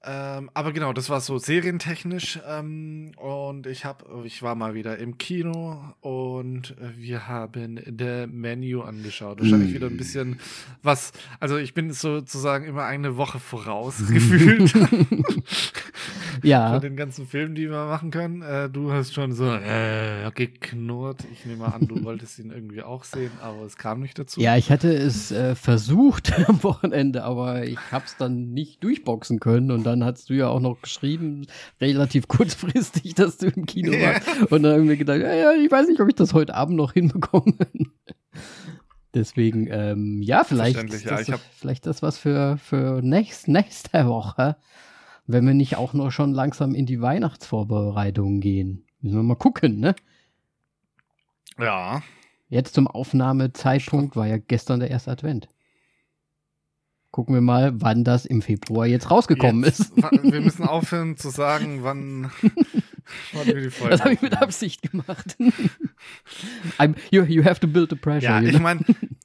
[0.04, 2.40] Ähm, aber genau, das war so serientechnisch.
[2.48, 8.82] Ähm, und ich habe, ich war mal wieder im Kino und wir haben The Menu
[8.82, 9.40] angeschaut.
[9.40, 9.74] Wahrscheinlich mm.
[9.74, 10.40] wieder ein bisschen
[10.84, 11.14] was.
[11.40, 14.74] Also ich bin sozusagen immer eine Woche voraus gefühlt.
[16.43, 16.69] ja.
[16.73, 18.41] Von den ganzen Filmen, die wir machen können.
[18.41, 21.26] Äh, du hast schon so äh, geknurrt.
[21.32, 24.39] Ich nehme an, du wolltest ihn irgendwie auch sehen, aber es kam nicht dazu.
[24.39, 29.39] Ja, ich hatte es äh, versucht am Wochenende, aber ich habe es dann nicht durchboxen
[29.39, 31.47] können und dann hast du ja auch noch geschrieben,
[31.82, 34.15] relativ kurzfristig, dass du im Kino yeah.
[34.15, 34.52] warst.
[34.52, 36.78] Und dann haben wir gedacht, ja, ja, ich weiß nicht, ob ich das heute Abend
[36.78, 37.54] noch hinbekomme.
[39.17, 44.58] Deswegen, ähm, ja, vielleicht ist das, ja, vielleicht das was für, für nächst, nächste Woche,
[45.28, 48.86] wenn wir nicht auch noch schon langsam in die Weihnachtsvorbereitungen gehen.
[49.02, 49.96] Müssen wir mal gucken, ne?
[51.60, 52.02] Ja.
[52.50, 55.50] Jetzt zum Aufnahmezeitpunkt war ja gestern der erste Advent
[57.18, 59.98] gucken wir mal, wann das im Februar jetzt rausgekommen jetzt, ist.
[59.98, 62.30] wir müssen aufhören zu sagen, wann,
[63.34, 65.38] Das habe ich mit Absicht gemacht.
[67.12, 68.30] you, you have to build the pressure.
[68.30, 68.82] Ja, ich meine,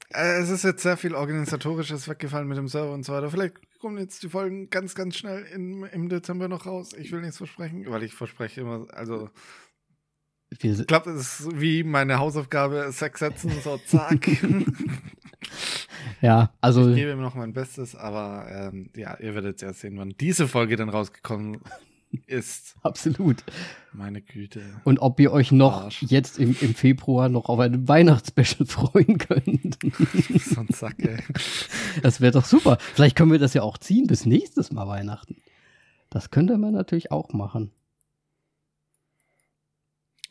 [0.09, 3.29] äh, es ist jetzt sehr viel organisatorisches weggefallen mit dem Server und so weiter.
[3.29, 6.93] Vielleicht kommen jetzt die Folgen ganz, ganz schnell im, im Dezember noch raus.
[6.97, 9.29] Ich will nichts versprechen, weil ich verspreche immer, also
[10.61, 14.27] ich glaube, es ist wie meine Hausaufgabe, Sex setzen, so zack.
[16.21, 16.89] Ja, also.
[16.89, 20.47] Ich gebe ihm noch mein Bestes, aber ähm, ja, ihr werdet ja sehen, wann diese
[20.47, 21.59] Folge dann rausgekommen
[22.27, 22.75] ist.
[22.81, 23.43] Absolut.
[23.91, 24.61] Meine Güte.
[24.83, 26.03] Und ob ihr euch noch Arsch.
[26.03, 29.77] jetzt im, im Februar noch auf ein Weihnachtsspecial freuen könnt.
[30.45, 31.17] so ein Sack, ey.
[32.01, 32.77] Das wäre doch super.
[32.93, 35.37] Vielleicht können wir das ja auch ziehen bis nächstes Mal Weihnachten.
[36.09, 37.71] Das könnte man natürlich auch machen.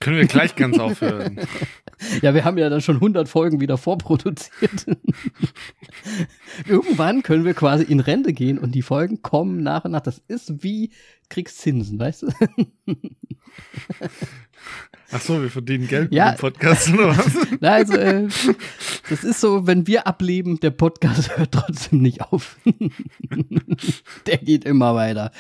[0.03, 1.39] Können wir gleich ganz aufhören.
[2.23, 4.87] ja, wir haben ja dann schon 100 Folgen wieder vorproduziert.
[6.69, 10.01] Irgendwann können wir quasi in Rente gehen und die Folgen kommen nach und nach.
[10.01, 10.91] Das ist wie
[11.29, 12.33] Kriegszinsen, weißt du?
[15.13, 16.31] Ach so, wir verdienen Geld ja.
[16.31, 17.37] mit dem Podcast oder was?
[17.61, 18.27] Na, also, äh,
[19.09, 22.59] das ist so, wenn wir ableben, der Podcast hört trotzdem nicht auf.
[24.27, 25.31] der geht immer weiter.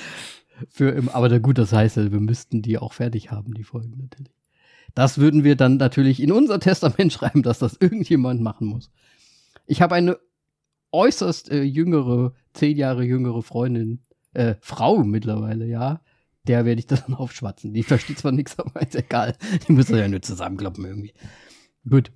[0.71, 4.42] Für im, aber gut, das heißt, wir müssten die auch fertig haben, die Folgen natürlich.
[4.95, 8.91] Das würden wir dann natürlich in unser Testament schreiben, dass das irgendjemand machen muss.
[9.67, 10.19] Ich habe eine
[10.93, 14.03] äußerst äh, jüngere, zehn Jahre jüngere Freundin,
[14.35, 16.01] äh, Frau mittlerweile, ja.
[16.47, 17.73] Der werde ich dann aufschwatzen.
[17.73, 19.37] Die versteht zwar nichts, aber ist egal.
[19.67, 21.15] Die müssen ja nur zusammenkloppen irgendwie.
[21.89, 22.11] Gut.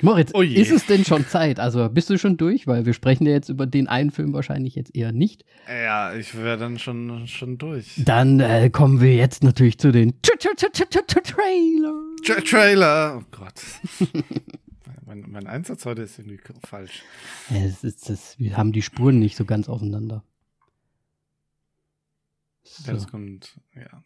[0.00, 1.60] Moritz, oh ist es denn schon Zeit?
[1.60, 2.66] Also bist du schon durch?
[2.66, 5.44] Weil wir sprechen ja jetzt über den einen Film wahrscheinlich jetzt eher nicht.
[5.68, 7.94] Ja, ich wäre dann schon, schon durch.
[8.04, 11.94] Dann äh, kommen wir jetzt natürlich zu den Trailer.
[12.22, 13.20] Trailer.
[13.20, 13.62] Oh Gott.
[15.06, 17.02] mein, mein Einsatz heute ist irgendwie falsch.
[17.50, 20.24] Es ist, es, wir haben die Spuren nicht so ganz aufeinander.
[22.64, 22.88] So.
[22.88, 24.02] Ja, das kommt, ja.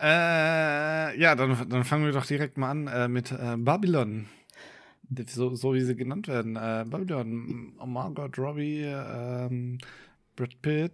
[0.00, 4.26] Äh, ja, dann, dann fangen wir doch direkt mal an äh, mit äh, Babylon
[5.28, 6.56] so, so wie sie genannt werden.
[6.56, 9.78] Äh, Babylon, Margot Robbie, ähm,
[10.36, 10.92] Brad Pitt,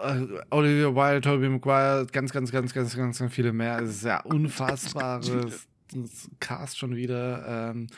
[0.00, 3.80] äh, Olivia Wilde, Tobey Maguire, ganz, ganz, ganz, ganz, ganz, ganz viele mehr.
[3.80, 5.68] Es ist ja unfassbares
[6.40, 7.70] Cast schon wieder.
[7.70, 7.88] Ähm,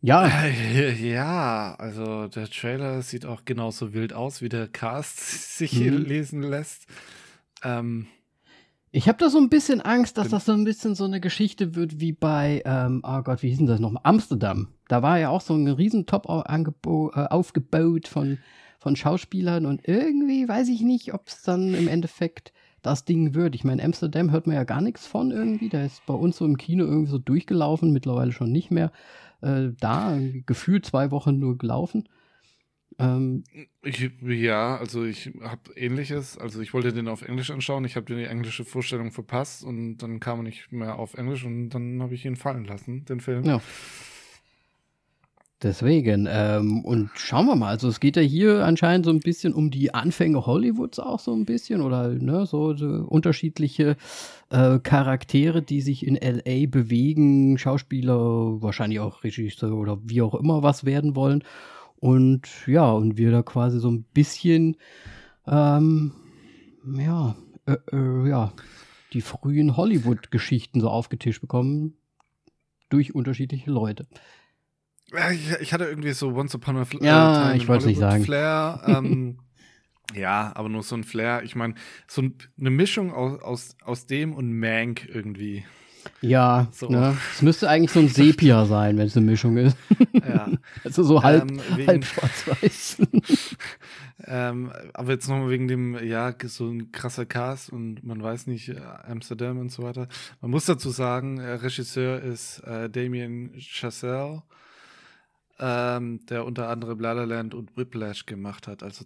[0.00, 0.26] ja.
[0.26, 5.18] Äh, ja, also der Trailer sieht auch genauso wild aus, wie der Cast
[5.58, 5.98] sich mhm.
[5.98, 6.86] lesen lässt.
[7.62, 8.06] Ähm,
[8.94, 11.74] ich habe da so ein bisschen Angst, dass das so ein bisschen so eine Geschichte
[11.74, 14.02] wird wie bei, ähm, oh Gott, wie hieß denn das nochmal?
[14.04, 14.68] Amsterdam.
[14.86, 18.38] Da war ja auch so ein riesen Top äh, aufgebaut von,
[18.78, 22.52] von Schauspielern und irgendwie weiß ich nicht, ob es dann im Endeffekt
[22.82, 23.54] das Ding wird.
[23.54, 25.70] Ich meine, Amsterdam hört man ja gar nichts von irgendwie.
[25.70, 28.92] Der ist bei uns so im Kino irgendwie so durchgelaufen, mittlerweile schon nicht mehr.
[29.40, 32.08] Äh, da, gefühlt zwei Wochen nur gelaufen.
[32.98, 33.44] Ähm,
[33.82, 36.38] ich, ja, also ich habe ähnliches.
[36.38, 37.84] Also ich wollte den auf Englisch anschauen.
[37.84, 41.70] Ich habe die englische Vorstellung verpasst und dann kam er nicht mehr auf Englisch und
[41.70, 43.44] dann habe ich ihn fallen lassen, den Film.
[43.44, 43.60] Ja.
[45.62, 49.54] Deswegen, ähm, und schauen wir mal, also es geht ja hier anscheinend so ein bisschen
[49.54, 53.96] um die Anfänge Hollywoods auch so ein bisschen oder ne, so, so unterschiedliche
[54.50, 60.64] äh, Charaktere, die sich in LA bewegen, Schauspieler, wahrscheinlich auch Regisseur oder wie auch immer
[60.64, 61.44] was werden wollen.
[62.02, 64.76] Und ja, und wir da quasi so ein bisschen,
[65.46, 66.10] ähm,
[66.98, 68.52] ja, äh, äh, ja,
[69.12, 71.94] die frühen Hollywood-Geschichten so aufgetischt bekommen
[72.88, 74.08] durch unterschiedliche Leute.
[75.30, 77.04] Ich, ich hatte irgendwie so Once Upon a Flair.
[77.04, 78.24] Ja, Time ich wollte nicht sagen.
[78.24, 78.82] Flair.
[78.88, 79.38] Ähm,
[80.12, 81.44] ja, aber nur so ein Flair.
[81.44, 81.76] Ich meine,
[82.08, 85.64] so ein, eine Mischung aus, aus, aus dem und Mank irgendwie.
[86.20, 86.88] Ja, so.
[86.88, 87.16] ne?
[87.32, 89.76] es müsste eigentlich so ein Sepia sein, wenn es eine Mischung ist.
[90.12, 90.48] Ja.
[90.84, 92.98] also so halb, ähm, wegen, halb schwarz-weiß.
[94.26, 98.68] ähm, aber jetzt nochmal wegen dem, ja, so ein krasser Cast und man weiß nicht,
[98.68, 100.08] äh, Amsterdam und so weiter.
[100.40, 104.42] Man muss dazu sagen, äh, Regisseur ist äh, Damien Chazelle,
[105.58, 108.82] ähm, der unter anderem La La Land und Whiplash gemacht hat.
[108.82, 109.04] Also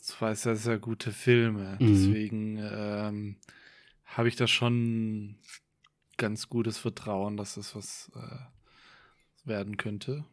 [0.00, 1.76] zwei sehr, sehr gute Filme.
[1.80, 1.86] Mhm.
[1.86, 3.36] Deswegen ähm,
[4.04, 5.36] habe ich da schon
[6.22, 10.24] ganz gutes Vertrauen, dass es was äh, werden könnte.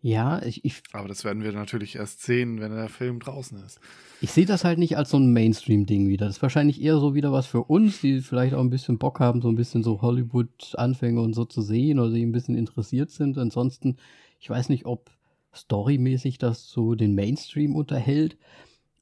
[0.00, 0.82] Ja, ich, ich.
[0.92, 3.78] Aber das werden wir natürlich erst sehen, wenn der Film draußen ist.
[4.22, 6.24] Ich sehe das halt nicht als so ein Mainstream-Ding wieder.
[6.24, 9.20] Das ist wahrscheinlich eher so wieder was für uns, die vielleicht auch ein bisschen Bock
[9.20, 13.10] haben, so ein bisschen so Hollywood-Anfänge und so zu sehen oder die ein bisschen interessiert
[13.10, 13.36] sind.
[13.36, 13.98] Ansonsten,
[14.38, 15.10] ich weiß nicht, ob
[15.54, 18.38] storymäßig das so den Mainstream unterhält.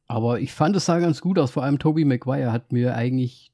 [0.09, 1.53] Aber ich fand es sah ganz gut aus.
[1.53, 3.53] Vor allem Toby Maguire hat mir eigentlich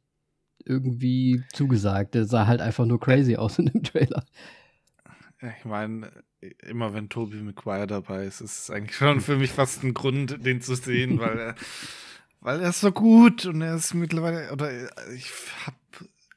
[0.64, 2.14] irgendwie zugesagt.
[2.14, 4.24] Der sah halt einfach nur crazy aus in dem Trailer.
[5.59, 6.11] Ich meine,
[6.66, 10.44] immer wenn Toby McGuire dabei ist, ist es eigentlich schon für mich fast ein Grund,
[10.44, 11.55] den zu sehen, weil er,
[12.40, 14.70] weil er ist so gut und er ist mittlerweile, oder
[15.14, 15.31] ich
[15.66, 15.77] habe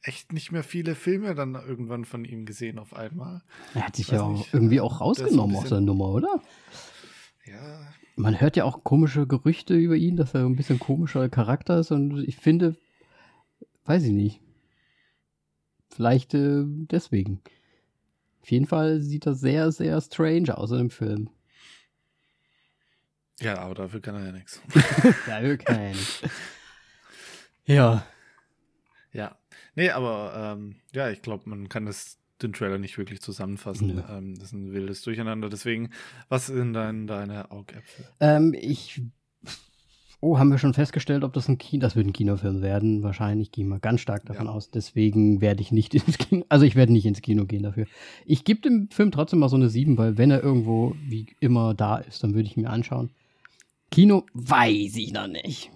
[0.03, 3.41] echt nicht mehr viele Filme dann irgendwann von ihm gesehen auf einmal.
[3.73, 6.41] Er hat sich ja auch nicht, irgendwie auch rausgenommen aus der Nummer, oder?
[7.45, 7.87] Ja.
[8.15, 11.91] Man hört ja auch komische Gerüchte über ihn, dass er ein bisschen komischer Charakter ist
[11.91, 12.77] und ich finde,
[13.87, 14.41] Weiß ich nicht.
[15.89, 17.41] Vielleicht äh, deswegen.
[18.41, 21.29] Auf jeden Fall sieht das sehr, sehr strange aus in dem Film.
[23.39, 24.61] Ja, aber dafür kann er ja nichts.
[25.25, 26.21] dafür kann er ja nichts.
[27.65, 28.05] Ja.
[29.13, 29.37] Ja.
[29.75, 33.97] Nee, aber ähm, ja, ich glaube, man kann das, den Trailer nicht wirklich zusammenfassen.
[33.97, 34.17] Ja.
[34.17, 35.47] Ähm, das ist ein wildes Durcheinander.
[35.49, 35.91] Deswegen,
[36.27, 38.05] was sind dein, deine Augäpfel?
[38.19, 39.01] Ähm, ich
[40.19, 43.03] Oh, haben wir schon festgestellt, ob das ein Kino, das wird ein Kinofilm werden?
[43.03, 44.51] Wahrscheinlich gehen wir ganz stark davon ja.
[44.51, 44.71] aus.
[44.71, 47.85] Deswegen werde ich nicht ins Kino, also ich werde nicht ins Kino gehen dafür.
[48.25, 51.75] Ich gebe dem Film trotzdem mal so eine 7, weil wenn er irgendwo wie immer
[51.75, 53.11] da ist, dann würde ich mir anschauen.
[53.91, 55.71] Kino weiß ich noch nicht.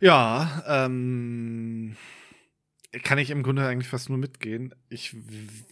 [0.00, 1.96] Ja, ähm,
[3.02, 4.74] kann ich im Grunde eigentlich fast nur mitgehen.
[4.88, 5.14] Ich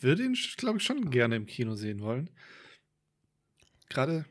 [0.02, 2.28] würde ihn, glaube ich, schon gerne im Kino sehen wollen
[3.88, 4.24] gerade,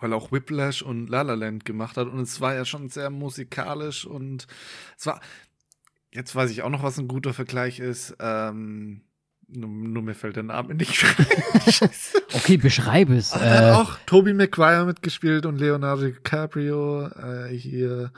[0.00, 3.10] weil auch Whiplash und La La Land gemacht hat und es war ja schon sehr
[3.10, 4.46] musikalisch und
[4.98, 5.20] es war,
[6.10, 9.02] jetzt weiß ich auch noch, was ein guter Vergleich ist, ähm,
[9.52, 11.04] nur, nur, mir fällt der Name nicht
[12.32, 13.34] Okay, beschreibe es.
[13.34, 18.12] Äh, hat auch Toby Maguire mitgespielt und Leonardo DiCaprio äh, hier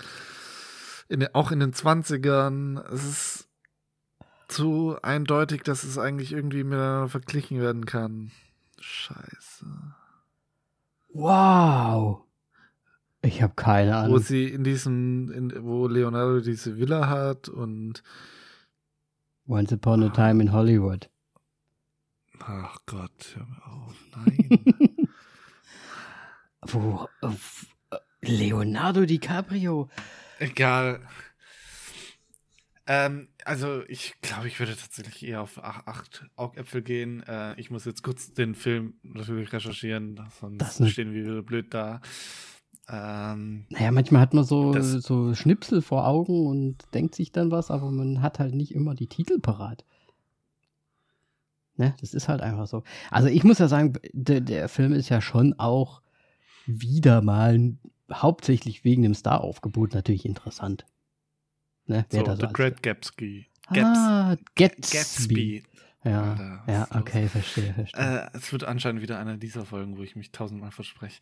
[1.08, 2.82] in, auch in den 20ern.
[2.92, 3.48] Es ist
[4.48, 8.30] zu eindeutig, dass es eigentlich irgendwie miteinander verglichen werden kann.
[8.80, 9.66] Scheiße.
[11.12, 12.22] Wow.
[13.22, 14.14] Ich habe keine Ahnung.
[14.14, 18.02] Wo sie in diesem, in, wo Leonardo diese Villa hat und
[19.46, 21.08] Once Upon a Time in Hollywood.
[22.40, 23.94] Ach Gott, hör mir auf.
[24.16, 25.08] Nein.
[26.68, 29.88] wo, äh, Leonardo DiCaprio.
[30.38, 31.00] Egal.
[32.86, 37.22] Ähm, also ich glaube, ich würde tatsächlich eher auf acht Augäpfel gehen.
[37.22, 41.72] Äh, ich muss jetzt kurz den Film natürlich recherchieren, sonst das stehen wir wieder blöd
[41.72, 42.00] da.
[42.88, 47.70] Ähm, naja, manchmal hat man so, so Schnipsel vor Augen und denkt sich dann was,
[47.70, 49.84] aber man hat halt nicht immer die Titel parat.
[51.76, 52.82] Ne, das ist halt einfach so.
[53.10, 56.02] Also ich muss ja sagen, der, der Film ist ja schon auch
[56.66, 57.76] wieder mal
[58.12, 60.84] hauptsächlich wegen dem Star-Aufgebot natürlich interessant.
[61.86, 62.06] Ne?
[62.10, 63.46] Wer so, The so Great Gatsby.
[63.68, 64.96] Ah, Gatsby.
[64.96, 65.64] Gatsby.
[66.04, 68.24] Ja, Alter, ja, okay, verstehe, verstehe.
[68.24, 71.20] Äh, es wird anscheinend wieder eine dieser Folgen, wo ich mich tausendmal verspreche.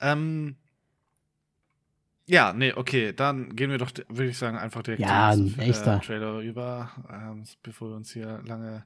[0.00, 0.56] Ähm,
[2.26, 5.72] ja, nee, okay, dann gehen wir doch, würde ich sagen, einfach direkt ja, zum äh,
[5.72, 8.84] Trailer über, ähm, bevor wir uns hier lange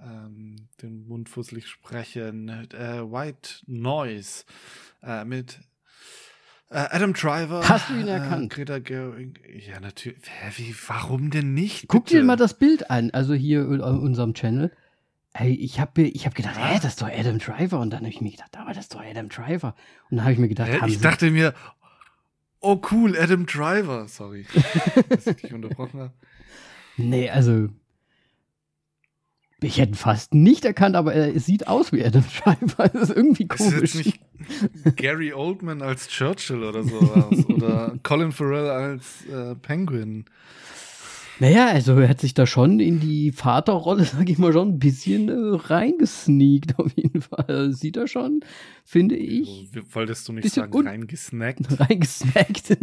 [0.00, 2.48] ähm, den Mund fusselig sprechen.
[2.48, 4.44] Äh, White Noise
[5.02, 5.60] äh, mit
[6.70, 7.68] Adam Driver.
[7.68, 8.52] Hast du ihn äh, erkannt?
[8.52, 9.40] Äh, Greta Gerwig.
[9.66, 10.18] Ja, natürlich.
[10.56, 11.88] Wie, warum denn nicht?
[11.88, 12.18] Guck bitte?
[12.18, 14.72] dir mal das Bild an, also hier in unserem Channel.
[15.34, 17.80] Hey, ich habe ich hab gedacht, hä, das ist doch Adam Driver.
[17.80, 19.74] Und dann habe ich mir gedacht, aber das ist doch Adam Driver.
[20.10, 21.54] Und dann habe ich mir gedacht, äh, ich dachte mir,
[22.60, 24.08] oh cool, Adam Driver.
[24.08, 24.46] Sorry,
[25.08, 26.12] dass ich dich unterbrochen habe.
[26.96, 27.68] Nee, also
[29.60, 32.88] ich hätte fast nicht erkannt, aber er sieht aus wie Adam Driver.
[32.92, 33.82] Das ist irgendwie komisch.
[33.82, 34.20] Ist nicht
[34.96, 40.24] Gary Oldman als Churchill oder sowas oder Colin Farrell als äh, Penguin.
[41.40, 44.78] Naja, also er hat sich da schon in die Vaterrolle, sag ich mal, schon ein
[44.78, 47.72] bisschen äh, reingesneakt, auf jeden Fall.
[47.72, 48.40] Sieht er schon,
[48.84, 49.70] finde ich.
[49.74, 51.60] Also, wolltest du nicht sagen, reingesnackt?
[51.80, 52.76] Reingesnackt.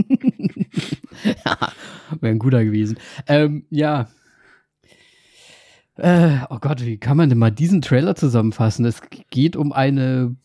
[1.45, 1.57] ja,
[2.19, 2.99] wäre ein guter gewesen.
[3.27, 4.09] Ähm, ja,
[5.97, 8.85] äh, oh Gott, wie kann man denn mal diesen Trailer zusammenfassen?
[8.85, 10.35] Es geht um eine,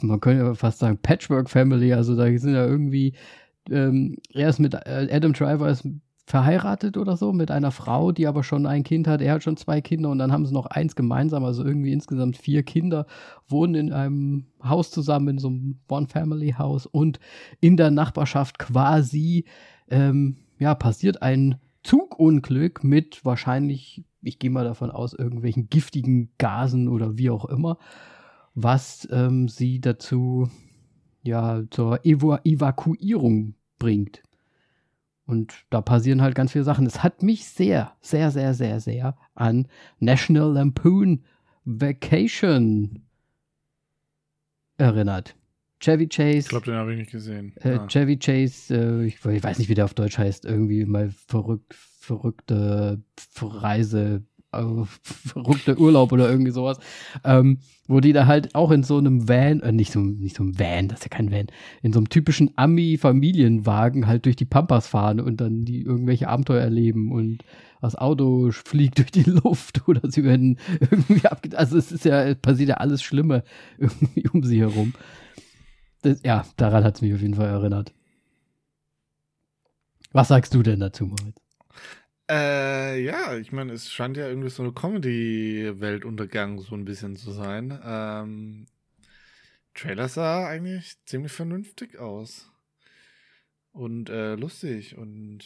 [0.00, 1.92] man könnte ja fast sagen, Patchwork-Family.
[1.92, 3.14] Also da sind ja irgendwie,
[3.70, 5.86] ähm, er ist mit, äh, Adam Driver ist
[6.28, 9.20] verheiratet oder so mit einer Frau, die aber schon ein Kind hat.
[9.20, 12.36] Er hat schon zwei Kinder und dann haben sie noch eins gemeinsam, also irgendwie insgesamt
[12.36, 13.06] vier Kinder,
[13.48, 17.20] wohnen in einem Haus zusammen, in so einem One-Family-Haus und
[17.60, 19.44] in der Nachbarschaft quasi,
[19.88, 26.88] ähm, ja, passiert ein Zugunglück mit wahrscheinlich ich gehe mal davon aus, irgendwelchen giftigen Gasen
[26.88, 27.78] oder wie auch immer,
[28.56, 30.48] was ähm, sie dazu
[31.22, 34.22] ja zur Evu Evakuierung bringt.
[35.26, 36.86] Und da passieren halt ganz viele Sachen.
[36.86, 41.22] Es hat mich sehr, sehr, sehr, sehr, sehr an National Lampoon
[41.64, 43.02] Vacation
[44.78, 45.36] erinnert.
[45.80, 46.38] Chevy Chase.
[46.38, 47.52] Ich glaube, den habe ich nicht gesehen.
[47.56, 47.86] Äh, ah.
[47.88, 51.74] Chevy Chase, äh, ich, ich, weiß nicht, wie der auf Deutsch heißt, irgendwie mal verrückt,
[51.74, 53.02] verrückte
[53.38, 54.22] Reise,
[54.82, 56.78] äh, verrückter Urlaub oder irgendwie sowas,
[57.24, 60.42] ähm, wo die da halt auch in so einem Van, äh, nicht so, nicht so
[60.42, 61.46] einem Van, das ist ja kein Van,
[61.82, 66.62] in so einem typischen Ami-Familienwagen halt durch die Pampas fahren und dann die irgendwelche Abenteuer
[66.62, 67.44] erleben und
[67.80, 71.56] das Auto fliegt durch die Luft oder sie werden irgendwie abge...
[71.56, 73.44] Also es ist ja, passiert ja alles Schlimme
[73.78, 74.94] irgendwie um sie herum.
[76.02, 77.92] Das, ja, daran hat es mich auf jeden Fall erinnert.
[80.12, 81.45] Was sagst du denn dazu, Moritz?
[82.28, 87.30] Äh, ja, ich meine, es scheint ja irgendwie so eine Comedy-Weltuntergang so ein bisschen zu
[87.30, 87.78] sein.
[87.84, 88.66] Ähm,
[89.74, 92.50] Trailer sah eigentlich ziemlich vernünftig aus.
[93.72, 94.96] Und äh, lustig.
[94.96, 95.44] Und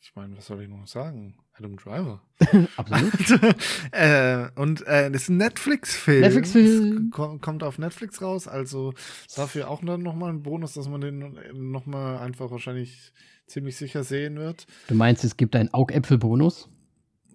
[0.00, 1.34] ich meine, was soll ich noch sagen?
[1.54, 2.22] Adam Driver.
[2.76, 3.56] Absolut.
[3.92, 6.20] äh, und äh, das ist ein Netflix-Film.
[6.20, 7.10] Netflix-Film.
[7.10, 8.94] Kommt auf Netflix raus, also
[9.36, 13.12] dafür auch dann nochmal ein Bonus, dass man den nochmal einfach wahrscheinlich
[13.50, 14.66] ziemlich sicher sehen wird.
[14.88, 16.68] Du meinst, es gibt einen Augäpfel-Bonus?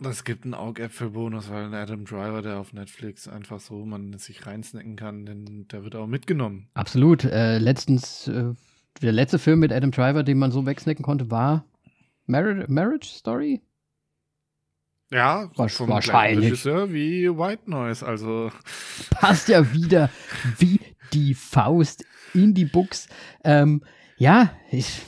[0.03, 4.45] Es gibt einen Augäpfel-Bonus, weil ein Adam Driver, der auf Netflix einfach so man sich
[4.45, 6.67] reinsnacken kann, denn der wird auch mitgenommen.
[6.73, 7.23] Absolut.
[7.23, 8.53] Äh, letztens, äh,
[9.01, 11.65] der letzte Film mit Adam Driver, den man so wegsnacken konnte, war
[12.25, 13.61] Marriage, Marriage Story?
[15.11, 16.47] Ja, vom wahrscheinlich.
[16.47, 18.51] Regisseur wie White Noise, also.
[19.11, 20.09] Passt ja wieder
[20.57, 20.79] wie
[21.13, 23.07] die Faust in die Buchs.
[23.43, 23.83] Ähm,
[24.17, 25.03] ja, ich,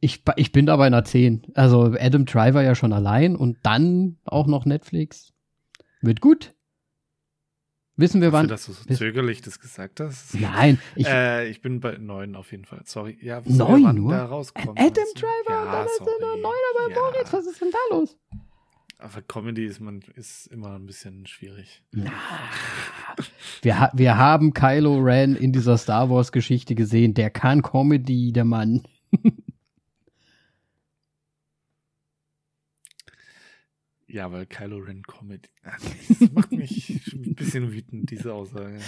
[0.00, 1.52] ich, ich bin da bei einer 10.
[1.54, 5.32] Also Adam Driver ja schon allein und dann auch noch Netflix.
[6.00, 6.54] Wird gut.
[7.96, 8.46] Wissen wir wann?
[8.46, 10.34] Dass du so zögerlich das gesagt hast?
[10.40, 10.78] Nein.
[10.94, 12.82] Ich, äh, ich bin bei 9 auf jeden Fall.
[12.84, 13.18] Sorry.
[13.20, 14.12] Ja, 9 nur?
[14.12, 16.10] Da rauskommt, Adam Driver ja, und dann sorry.
[16.12, 17.00] ist er 9 bei ja.
[17.00, 17.32] Moritz.
[17.32, 18.16] Was ist denn da los?
[18.98, 21.82] Aber Comedy ist, man, ist immer ein bisschen schwierig.
[21.92, 22.10] Na,
[23.62, 27.14] wir, ha wir haben Kylo Ren in dieser Star Wars Geschichte gesehen.
[27.14, 28.82] Der kann Comedy, der Mann.
[34.10, 35.50] Ja, weil Kylo Ren Comedy.
[35.62, 38.78] Das macht mich ein bisschen wütend, diese Aussage.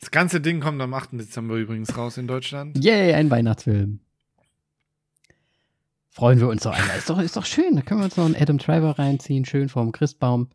[0.00, 1.12] Das ganze Ding kommt am 8.
[1.12, 2.82] Dezember übrigens raus in Deutschland.
[2.82, 4.00] Yay, ein Weihnachtsfilm.
[6.08, 6.96] Freuen wir uns doch einmal.
[6.96, 7.76] Ist doch, ist doch schön.
[7.76, 10.48] Da können wir uns noch einen Adam Driver reinziehen, schön vorm Christbaum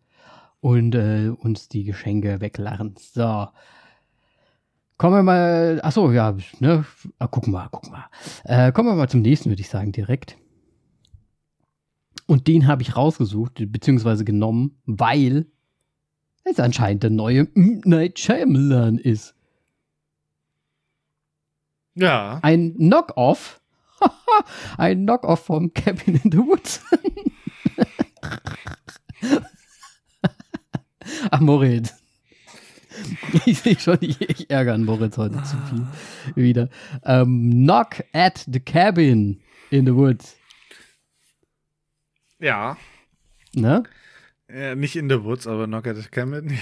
[0.62, 2.96] und äh, uns die Geschenke weglachen.
[2.98, 3.48] So.
[4.98, 5.80] Kommen wir mal.
[5.84, 6.86] Achso, ja, ne?
[7.20, 8.10] Ah, gucken wir, gucken wir.
[8.46, 10.38] Äh, kommen wir mal zum nächsten, würde ich sagen, direkt.
[12.30, 15.48] Und den habe ich rausgesucht, beziehungsweise genommen, weil
[16.44, 17.82] es anscheinend der neue M.
[17.86, 19.34] Night Shyamalan ist.
[21.96, 22.38] Ja.
[22.44, 23.60] Ein Knock-Off.
[24.78, 26.82] Ein Knock-Off vom Cabin in the Woods.
[31.32, 31.96] Ach, Moritz.
[33.48, 35.88] Ich sehe schon, ich, ich ärgere Moritz heute zu viel
[36.36, 36.70] wieder.
[37.04, 40.39] Ähm, Knock at the Cabin in the Woods.
[42.40, 42.78] Ja.
[43.54, 43.84] Ne?
[44.52, 46.58] Ja, nicht in the Woods, aber Knock at the Cabin.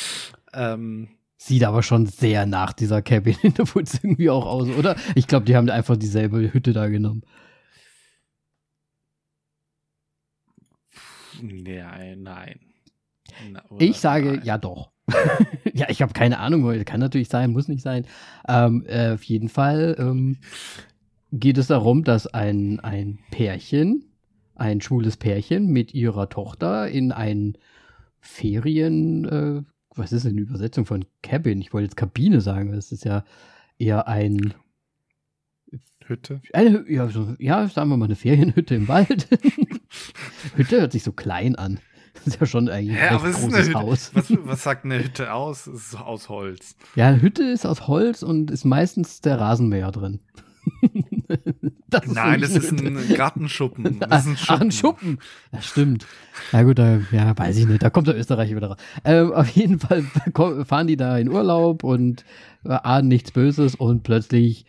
[0.52, 1.08] ähm.
[1.40, 4.96] Sieht aber schon sehr nach dieser Cabin in the Woods irgendwie auch aus, oder?
[5.14, 7.22] Ich glaube, die haben einfach dieselbe Hütte da genommen.
[11.40, 12.58] Nein, nein.
[13.52, 14.40] Na, ich sage nein.
[14.42, 14.90] ja doch.
[15.72, 18.04] ja, ich habe keine Ahnung, kann natürlich sein, muss nicht sein.
[18.48, 20.38] Ähm, äh, auf jeden Fall ähm,
[21.30, 24.07] geht es darum, dass ein, ein Pärchen
[24.58, 27.56] ein schwules Pärchen mit ihrer Tochter in ein
[28.20, 29.62] Ferien, äh,
[29.94, 31.60] was ist denn die Übersetzung von Cabin?
[31.60, 33.24] Ich wollte jetzt Kabine sagen, das ist ja
[33.78, 34.54] eher ein
[36.08, 36.40] Hütte?
[36.52, 39.28] Eine, ja, so, ja, sagen wir mal eine Ferienhütte im Wald.
[40.56, 41.80] Hütte hört sich so klein an.
[42.14, 44.10] Das ist ja schon eigentlich ein ja, großes Haus.
[44.14, 45.66] Was, was, sagt eine Hütte aus?
[45.66, 46.76] Es ist aus Holz.
[46.96, 50.20] Ja, eine Hütte ist aus Holz und ist meistens der Rasenmäher drin.
[51.88, 54.00] das Nein, das ist ein Gartenschuppen.
[54.00, 54.54] Das ist ein Schuppen.
[54.56, 55.18] Ach, ein Schuppen.
[55.52, 56.06] Das stimmt.
[56.52, 57.82] Na gut, da, ja, weiß ich nicht.
[57.82, 58.78] Da kommt der Österreicher wieder raus.
[59.04, 60.02] Ähm, auf jeden Fall
[60.64, 62.24] fahren die da in Urlaub und
[62.64, 64.66] äh, ahnen nichts Böses und plötzlich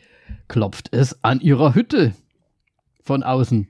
[0.47, 2.13] klopft es an ihrer Hütte
[3.01, 3.67] von außen.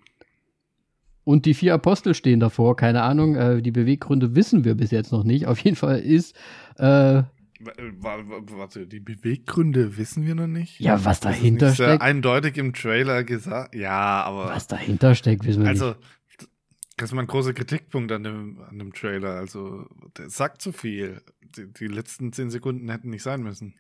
[1.24, 2.76] Und die vier Apostel stehen davor.
[2.76, 5.46] Keine Ahnung, äh, die Beweggründe wissen wir bis jetzt noch nicht.
[5.46, 6.36] Auf jeden Fall ist
[6.78, 7.24] äh,
[7.60, 10.80] Warte, die Beweggründe wissen wir noch nicht.
[10.80, 12.02] Ja, was dahinter das ist steckt.
[12.02, 13.76] eindeutig im Trailer gesagt.
[13.76, 14.46] Ja, aber.
[14.46, 15.98] Was dahinter steckt, wissen wir also, nicht.
[15.98, 16.50] Also,
[16.96, 19.36] das ist mein großer Kritikpunkt an dem, an dem Trailer.
[19.36, 19.86] Also,
[20.18, 21.22] der sagt zu viel.
[21.42, 23.76] Die, die letzten zehn Sekunden hätten nicht sein müssen.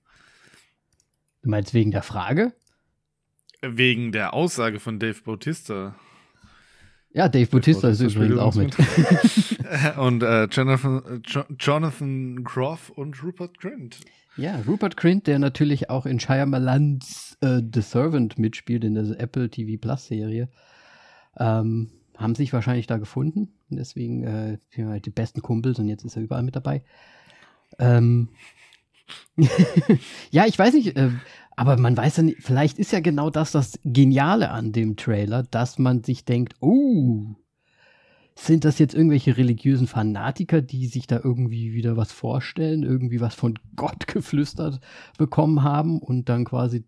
[1.41, 2.53] Du meinst wegen der Frage?
[3.61, 5.95] Wegen der Aussage von Dave Bautista.
[7.11, 8.75] Ja, Dave Bautista ist übrigens auch mit.
[9.97, 13.99] und äh, Jonathan, jo Jonathan Groff und Rupert Grint.
[14.37, 19.49] Ja, Rupert Grint, der natürlich auch in Shyamalans äh, The Servant mitspielt, in der Apple
[19.49, 20.49] TV Plus Serie,
[21.37, 23.53] ähm, haben sich wahrscheinlich da gefunden.
[23.69, 26.83] Deswegen äh, halt die besten Kumpels und jetzt ist er überall mit dabei.
[27.77, 28.29] Ähm,
[30.31, 31.11] ja, ich weiß nicht, äh,
[31.55, 35.43] aber man weiß ja nicht, vielleicht ist ja genau das das Geniale an dem Trailer,
[35.43, 37.35] dass man sich denkt, oh,
[38.45, 43.35] sind das jetzt irgendwelche religiösen Fanatiker, die sich da irgendwie wieder was vorstellen, irgendwie was
[43.35, 44.79] von Gott geflüstert
[45.17, 46.85] bekommen haben und dann quasi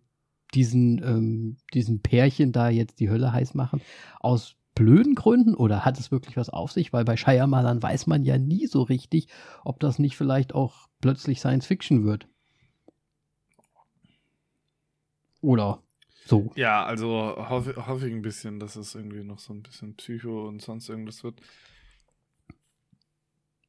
[0.54, 3.82] diesen, ähm, diesen Pärchen da jetzt die Hölle heiß machen,
[4.20, 6.94] aus blöden Gründen oder hat es wirklich was auf sich?
[6.94, 9.28] Weil bei Shyamalan weiß man ja nie so richtig,
[9.64, 12.28] ob das nicht vielleicht auch plötzlich Science Fiction wird.
[15.42, 15.82] Oder
[16.26, 16.52] so.
[16.56, 20.48] Ja, also hoffe, hoffe ich ein bisschen, dass es irgendwie noch so ein bisschen Psycho
[20.48, 21.42] und sonst irgendwas wird.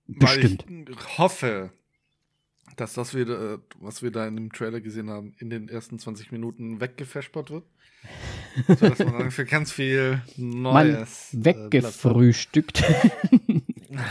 [0.07, 0.65] Bestimmt.
[0.69, 1.73] Weil ich hoffe,
[2.77, 6.33] dass das, wir, was wir da in dem Trailer gesehen haben, in den ersten 20
[6.33, 7.65] Minuten weggefespert wird.
[8.67, 11.31] sodass man dann für ganz viel Neues.
[11.33, 12.83] Man weggefrühstückt.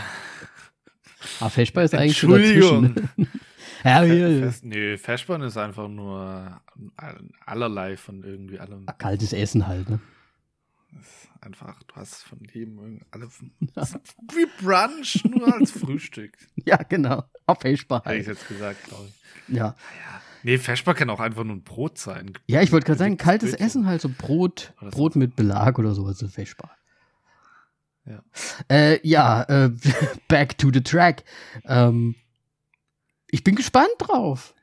[1.40, 3.08] ah, Feschbar ist eigentlich schon dazwischen.
[3.84, 4.02] ja.
[4.40, 6.60] Fest, nee, Feschbarn ist einfach nur
[7.46, 8.86] allerlei von irgendwie allem.
[8.98, 10.00] Kaltes Essen halt, ne?
[11.42, 13.28] einfach, du hast von jedem alle
[13.60, 16.32] wie Brunch, nur als Frühstück.
[16.64, 17.24] Ja, genau.
[17.46, 18.18] Auf Feschbar halt.
[18.18, 19.54] Hätte ich jetzt gesagt, glaube ich.
[19.54, 19.66] Ja.
[19.66, 19.74] ja.
[20.44, 22.32] Nee, Feschbar kann auch einfach nur ein Brot sein.
[22.46, 23.66] Ja, ich wollte gerade sagen, kaltes Brötchen.
[23.66, 26.76] Essen halt so Brot, Brot mit Belag oder so, also Feschbar.
[28.04, 28.22] Ja,
[28.68, 29.70] äh, ja äh,
[30.28, 31.24] back to the track.
[31.64, 32.16] Ähm,
[33.32, 34.54] ich bin gespannt drauf.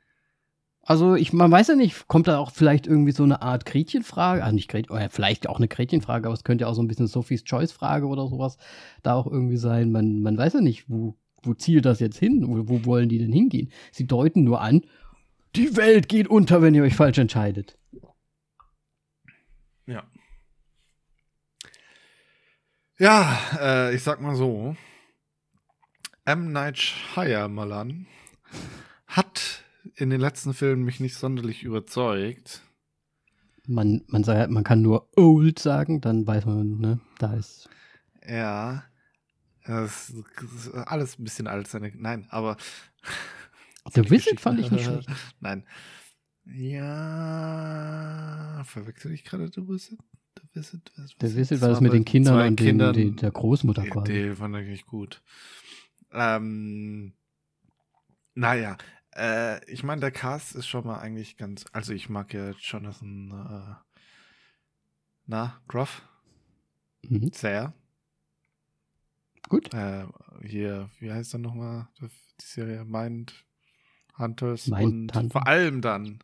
[0.84, 4.44] Also ich, man weiß ja nicht, kommt da auch vielleicht irgendwie so eine Art Gretchenfrage,
[4.44, 6.88] ah nicht Gretchen, oder vielleicht auch eine Gretchenfrage, aber es könnte ja auch so ein
[6.88, 8.58] bisschen Sophies Choice Frage oder sowas
[9.04, 9.92] da auch irgendwie sein.
[9.92, 13.18] Man, man weiß ja nicht, wo, wo zielt das jetzt hin, wo, wo wollen die
[13.18, 13.72] denn hingehen?
[13.92, 14.82] Sie deuten nur an,
[15.56, 17.78] die Welt geht unter, wenn ihr euch falsch entscheidet.
[19.88, 20.04] Ja.
[23.00, 24.76] Ja, äh, ich sag mal so,
[26.26, 26.52] M.
[26.52, 28.06] Night Shyamalan
[29.08, 29.64] hat
[29.95, 32.62] in den letzten Filmen mich nicht sonderlich überzeugt.
[33.68, 37.70] Man, man, sagt, man kann nur old sagen, dann weiß man, ne, da ist.
[38.28, 38.84] Ja.
[39.66, 41.68] Das ist alles ein bisschen alt.
[41.68, 42.58] Seine, nein, aber.
[43.93, 45.08] The Wizard fand ich nicht schlecht.
[45.39, 45.64] Nein.
[46.45, 46.84] Ja.
[48.66, 50.00] Verwechsel ich gerade The Wizard?
[50.38, 53.84] The Wizard, was, The Wizard war das mit den Kindern und Kindern, den, der Großmutter
[53.86, 54.12] quasi.
[54.12, 55.22] Den fand ich gut.
[56.12, 57.14] Ähm,
[58.40, 58.78] naja,
[59.16, 61.66] äh, ich meine, der Cast ist schon mal eigentlich ganz.
[61.74, 63.32] Also, ich mag ja Jonathan.
[63.32, 63.76] Äh,
[65.26, 66.02] na, Groff?
[67.04, 67.32] Mhm.
[67.34, 67.74] Sehr.
[69.50, 69.74] Gut.
[69.74, 70.06] Äh,
[70.44, 71.90] hier, wie heißt er nochmal?
[72.00, 72.08] Die
[72.42, 73.46] Serie Mind
[74.18, 75.32] Hunters Mind und Hunter.
[75.32, 76.20] vor allem dann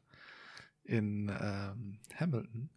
[0.84, 2.70] in ähm, Hamilton.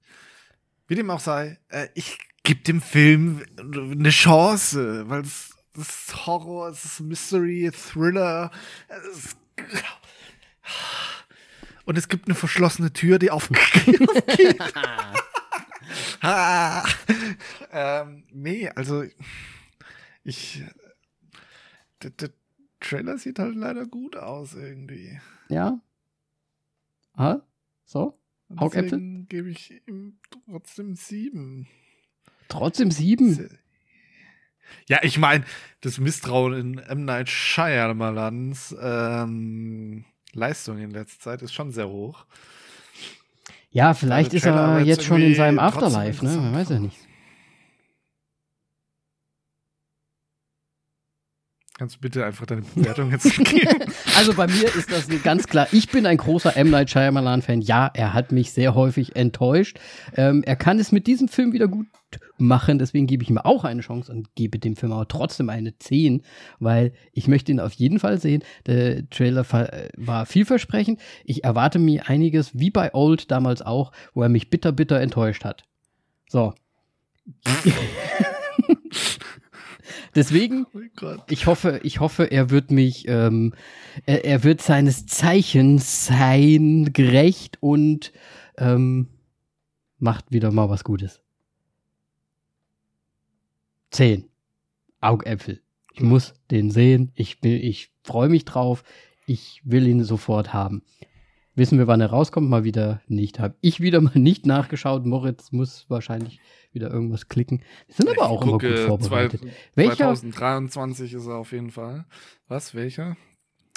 [0.89, 6.69] Wie dem auch sei, äh, ich gebe dem Film eine Chance, weil es ist Horror,
[6.69, 8.51] es ist Mystery, Thriller,
[8.89, 9.37] es ist
[11.89, 13.99] und es gibt eine verschlossene Tür, die aufgeht.
[17.73, 19.05] ähm, nee, also
[20.23, 20.63] ich.
[22.03, 22.31] Der, der,
[22.81, 25.19] Trailer sieht halt leider gut aus irgendwie.
[25.49, 25.81] Ja.
[27.15, 27.41] Ah,
[27.87, 28.17] so?
[28.55, 29.25] Augäpfel?
[29.29, 31.67] gebe ich ihm trotzdem sieben.
[32.49, 33.59] Trotzdem sieben?
[34.89, 35.45] Ja, ich meine,
[35.81, 37.05] das Misstrauen in M.
[37.05, 42.25] Night Shyamalans ähm, Leistung in letzter Zeit ist schon sehr hoch.
[43.71, 46.37] Ja, vielleicht ist er jetzt schon in seinem Afterlife, ne?
[46.37, 47.08] Man weiß ja nicht.
[51.79, 53.85] Kannst du bitte einfach deine Bewertung jetzt geben?
[54.17, 55.69] also bei mir ist das ganz klar.
[55.71, 56.71] Ich bin ein großer M.
[56.71, 57.61] Night Shyamalan-Fan.
[57.61, 59.79] Ja, er hat mich sehr häufig enttäuscht.
[60.17, 61.87] Ähm, er kann es mit diesem Film wieder gut
[62.37, 62.81] machen.
[62.81, 66.23] Deswegen gebe ich ihm auch eine Chance und gebe dem Film aber trotzdem eine 10,
[66.59, 68.43] weil ich möchte ihn auf jeden Fall sehen.
[68.67, 69.47] Der Trailer
[69.97, 71.01] war vielversprechend.
[71.25, 75.45] Ich erwarte mir einiges, wie bei Old damals auch, wo er mich bitter, bitter enttäuscht
[75.45, 75.65] hat.
[76.29, 76.55] So.
[80.19, 83.55] Deswegen, oh ich hoffe, ich hoffe, er wird mich, ähm,
[84.05, 88.13] er, er, wird seines Zeichens sein, gerecht und
[88.57, 89.07] ähm,
[90.01, 91.23] macht wieder mal was Gutes.
[93.93, 94.25] Zehn.
[95.01, 95.63] Augäpfel.
[95.93, 97.13] Ich muss den sehen.
[97.15, 98.83] Ich will, ich freue mich drauf.
[99.27, 100.83] Ich will ihn sofort haben.
[101.59, 102.49] Wissen wir, wann er rauskommt?
[102.49, 103.41] Mal wieder nicht.
[103.41, 105.05] Habe ich wieder mal nicht nachgeschaut.
[105.05, 106.39] Moritz muss wahrscheinlich
[106.73, 107.63] wieder irgendwas klicken.
[107.87, 109.41] Wir sind aber auch gucke, immer gut vorbereitet.
[109.41, 112.05] Zwei, welcher, 2023 ist er auf jeden Fall.
[112.47, 112.77] Was?
[112.77, 113.17] Welcher?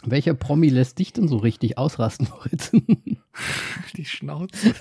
[0.04, 2.72] Welcher Promi lässt dich denn so richtig ausrasten, Moritz?
[3.98, 4.76] Die Schnauze.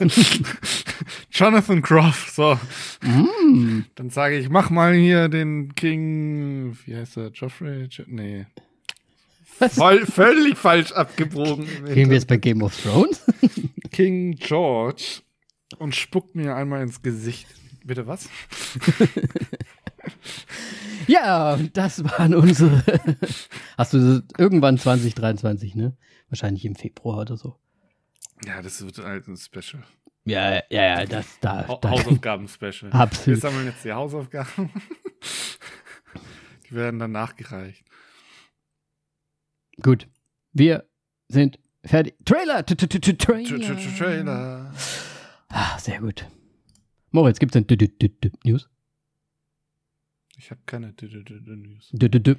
[1.30, 2.58] Jonathan Groff, so.
[3.02, 3.84] Mm.
[3.94, 7.86] Dann sage ich, mach mal hier den King, wie heißt er, Joffrey?
[7.90, 8.46] Jo nee.
[9.68, 11.66] Voll, völlig falsch abgebogen.
[11.86, 13.24] Gehen wir jetzt bei Game of Thrones?
[13.90, 15.20] King George
[15.78, 17.46] und spuckt mir einmal ins Gesicht.
[17.84, 18.28] Bitte was?
[21.06, 22.82] ja, das waren unsere.
[23.78, 25.96] Hast du irgendwann 2023, ne?
[26.28, 27.56] Wahrscheinlich im Februar oder so.
[28.46, 29.82] Ja, das wird halt ein Special.
[30.24, 31.62] Ja, ja, ja, das da.
[31.80, 32.92] Da Hausaufgaben-Special.
[32.92, 33.26] Absolut.
[33.26, 34.70] Wir sammeln jetzt die Hausaufgaben.
[36.68, 37.84] die werden dann nachgereicht.
[39.82, 40.08] Gut.
[40.52, 40.84] Wir
[41.28, 42.14] sind fertig.
[42.24, 42.60] Trailer!
[42.60, 43.96] Tr- tr- tr- Trailer!
[43.96, 44.72] Trailer.
[45.48, 46.26] Ah, sehr gut.
[47.10, 47.66] Moritz, gibt's denn
[48.44, 48.68] News?
[50.36, 50.94] Ich habe keine
[51.56, 51.90] News.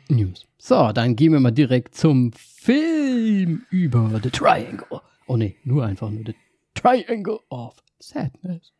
[0.09, 0.47] News.
[0.57, 5.01] So, dann gehen wir mal direkt zum Film über The Triangle.
[5.27, 6.35] Oh nee, nur einfach nur The
[6.73, 8.73] Triangle of Sadness.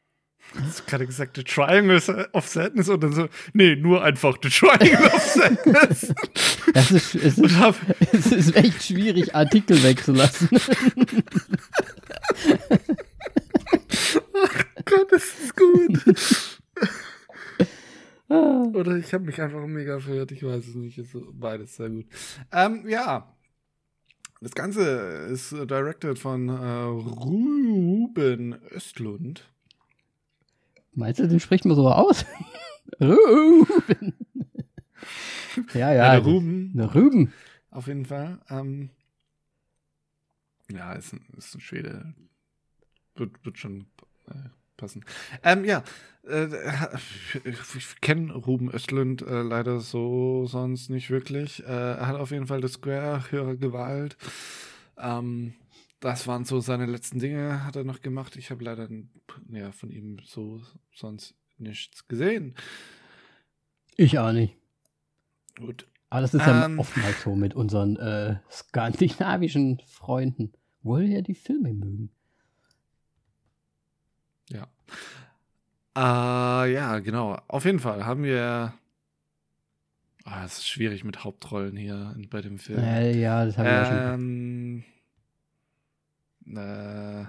[0.53, 2.01] Du hast gerade gesagt, The Triangle
[2.33, 6.13] of Sadness und dann so, nee, nur einfach The Triangle of Sadness.
[6.73, 7.75] Das ist, es ist, hab,
[8.13, 10.47] es ist echt schwierig, Artikel wegzulassen.
[14.85, 15.99] Gott, das ist gut.
[18.29, 18.63] Ah.
[18.73, 20.97] Oder ich habe mich einfach mega verirrt, ich weiß es nicht.
[20.97, 22.05] Ist beides sehr gut.
[22.53, 23.35] Ähm, ja.
[24.39, 29.50] Das Ganze ist directed von äh, Ruben Östlund.
[30.93, 32.25] Meinst du, den spricht man so aus?
[33.01, 34.13] Ruben.
[35.73, 36.11] ja, ja.
[36.11, 37.33] der Ruben, Der Ruben.
[37.71, 38.39] auf jeden Fall.
[38.49, 38.89] Ähm,
[40.71, 42.13] ja, ist ein, ist ein Schwede.
[43.15, 43.85] Wird, wird schon
[44.27, 44.33] äh,
[44.77, 45.03] passen.
[45.43, 45.83] Ähm, ja,
[46.27, 46.47] äh,
[47.43, 51.63] ich, ich kenne Ruben Östlund äh, leider so sonst nicht wirklich.
[51.63, 54.17] Äh, er hat auf jeden Fall das Square, höhere Gewalt.
[54.97, 55.53] Ähm,
[56.01, 58.35] das waren so seine letzten Dinge, hat er noch gemacht.
[58.35, 58.89] Ich habe leider
[59.51, 60.61] ja, von ihm so
[60.93, 62.55] sonst nichts gesehen.
[63.95, 64.55] Ich auch nicht.
[65.57, 65.87] Gut.
[66.09, 66.79] Aber das ist ja Ähm.
[66.79, 70.51] oftmals so mit unseren äh, skandinavischen Freunden.
[70.83, 72.09] Wohl ja die Filme mögen.
[74.49, 74.67] Ja.
[75.95, 77.37] Äh, ja, genau.
[77.47, 78.73] Auf jeden Fall haben wir.
[80.23, 82.79] Ah, es ist schwierig mit Hauptrollen hier bei dem Film.
[82.79, 84.83] Äh, ja, das haben wir ja schon.
[86.47, 87.25] Äh,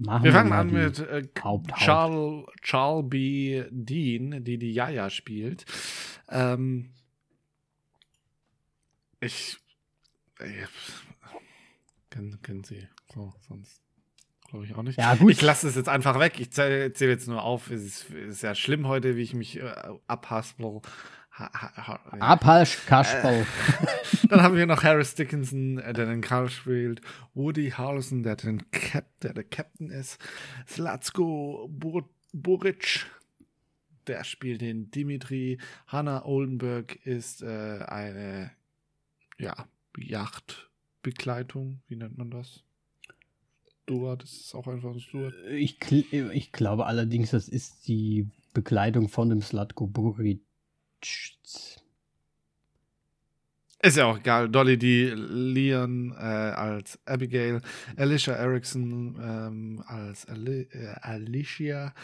[0.00, 1.80] Machen wir fangen mal an mit äh, Haupt, Haupt.
[1.80, 3.64] Charles, Charles B.
[3.70, 5.64] Dean, die die Yaya spielt.
[6.28, 6.90] Ähm,
[9.20, 9.58] ich.
[10.38, 10.66] Äh,
[12.10, 12.86] kennen, kennen Sie.
[13.12, 13.82] So, sonst
[14.48, 14.98] glaube ich auch nicht.
[14.98, 15.32] Ja, gut.
[15.32, 16.38] Ich lasse es jetzt einfach weg.
[16.38, 17.68] Ich zähle zähl jetzt nur auf.
[17.70, 19.74] Es ist, ist ja schlimm heute, wie ich mich äh,
[20.06, 20.80] abhaspel.
[21.38, 22.18] Ha, ha, ha, ja.
[22.18, 23.46] Apasch Kasperl.
[24.28, 27.00] Dann haben wir noch Harris Dickinson, äh, der den Karl spielt.
[27.34, 30.18] Woody Harrelson, der, den Cap, der der Captain ist.
[30.66, 33.06] Slatko Bor Boric,
[34.08, 35.58] der spielt den Dimitri.
[35.86, 38.50] Hannah Oldenburg ist äh, eine
[39.38, 39.54] ja,
[39.96, 41.82] Yachtbegleitung.
[41.86, 42.64] Wie nennt man das?
[43.84, 45.34] Steward, das ist auch einfach ein Steward.
[45.50, 45.80] Ich,
[46.12, 50.42] ich glaube allerdings, das ist die Bekleidung von dem Slatko Buric.
[53.80, 54.48] Ist ja auch egal.
[54.48, 55.12] Dolly D.
[55.14, 57.62] Leon äh, als Abigail,
[57.96, 61.94] Alicia Erickson ähm, als Ali äh, Alicia.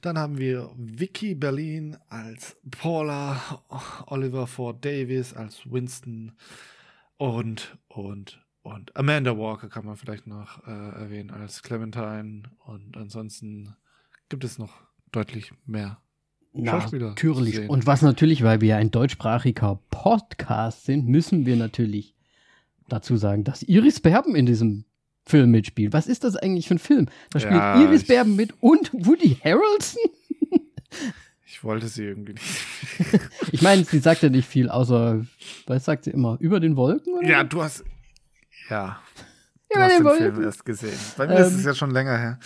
[0.00, 3.62] Dann haben wir Vicky Berlin als Paula,
[4.06, 6.36] Oliver Ford Davis als Winston
[7.16, 12.44] und, und, und Amanda Walker kann man vielleicht noch äh, erwähnen als Clementine.
[12.64, 13.74] Und ansonsten
[14.28, 16.00] gibt es noch deutlich mehr
[16.54, 17.56] Schauspieler Natürlich.
[17.56, 17.68] sehen.
[17.70, 22.14] Und was natürlich, weil wir ja ein deutschsprachiger Podcast sind, müssen wir natürlich
[22.88, 24.84] dazu sagen, dass Iris Berben in diesem
[25.24, 25.92] Film mitspielt.
[25.92, 27.06] Was ist das eigentlich für ein Film?
[27.30, 30.02] Da spielt Ja, Iris Berben mit und Woody Harrelson?
[31.46, 33.20] Ich wollte sie irgendwie nicht.
[33.52, 35.24] Ich meine, sie sagt ja nicht viel, außer,
[35.66, 36.36] was sagt sie immer?
[36.40, 37.14] Über den Wolken?
[37.14, 37.28] Oder?
[37.28, 37.84] Ja, du hast.
[38.68, 38.98] Ja.
[39.72, 40.98] Du hast den Film erst gesehen.
[41.16, 42.38] Bei mir ist Ähm, es ja schon länger her.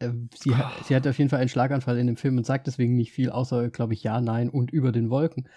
[0.00, 2.66] Ähm, sie, hat, sie hat auf jeden Fall einen Schlaganfall in dem Film und sagt
[2.66, 5.48] deswegen nicht viel, außer, glaube ich, ja, nein und über den Wolken.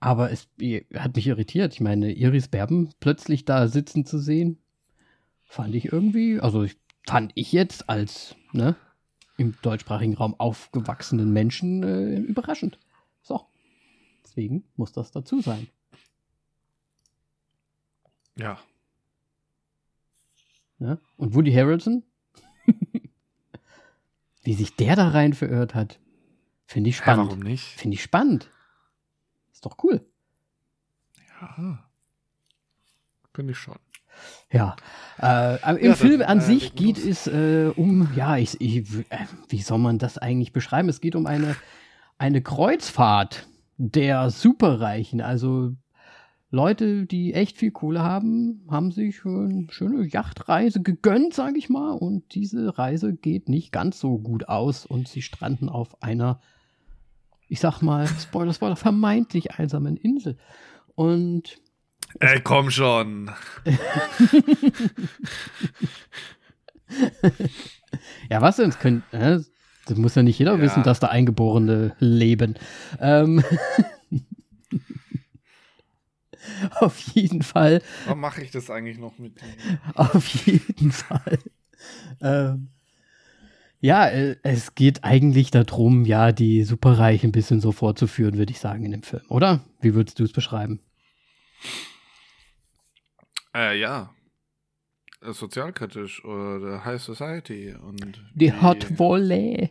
[0.00, 0.48] Aber es
[0.96, 1.74] hat mich irritiert.
[1.74, 4.58] Ich meine, Iris Berben plötzlich da sitzen zu sehen,
[5.44, 6.76] fand ich irgendwie, also ich,
[7.06, 8.74] fand ich jetzt als ne,
[9.36, 12.78] im deutschsprachigen Raum aufgewachsenen Menschen äh, überraschend.
[13.22, 13.46] So.
[14.24, 15.68] Deswegen muss das dazu sein.
[18.36, 18.58] Ja.
[20.78, 20.98] Ne?
[21.16, 22.02] Und Woody Harrelson,
[24.42, 26.00] wie sich der da rein verirrt hat,
[26.66, 27.26] finde ich spannend.
[27.30, 27.64] Warum nicht?
[27.64, 28.50] Finde ich spannend.
[29.52, 30.04] Ist doch cool.
[31.40, 31.88] Ja.
[33.34, 33.76] Finde ich schon.
[34.50, 34.76] Ja.
[35.20, 37.06] Äh, Im Ja, dann, Film an äh, sich geht los.
[37.06, 40.88] es äh, um, ja, ich, ich, äh, wie soll man das eigentlich beschreiben?
[40.88, 41.56] Es geht um eine,
[42.18, 45.20] eine Kreuzfahrt der Superreichen.
[45.20, 45.72] Also
[46.54, 51.92] Leute, die echt viel Kohle haben, haben sich eine schöne Yachtreise gegönnt, sage ich mal.
[51.92, 56.40] Und diese Reise geht nicht ganz so gut aus und sie stranden auf einer,
[57.48, 60.36] ich sag mal, Spoiler, Spoiler, vermeintlich einsamen Insel.
[60.94, 61.58] Und
[62.20, 63.30] Ey, komm schon.
[68.30, 68.66] Ja, was denn?
[68.70, 69.38] Das, können, äh,
[69.86, 70.60] das muss ja nicht jeder Ja.
[70.60, 72.54] wissen, dass da Eingeborene leben.
[73.00, 73.42] Ähm,
[76.80, 79.78] auf jeden Fall, Warum mache ich das eigentlich noch mit dir?
[79.94, 81.38] auf jeden Fall.
[82.20, 82.68] Ähm,
[83.80, 88.60] ja, äh, es geht eigentlich darum, ja, die Superreichen ein bisschen so vorzuführen, würde ich
[88.60, 89.60] sagen, in dem Film, oder?
[89.80, 90.80] Wie würdest du es beschreiben?
[93.54, 94.14] Äh, ja.
[95.20, 99.70] Äh, Sozialkritisch oder High Society und Die Hot Volley.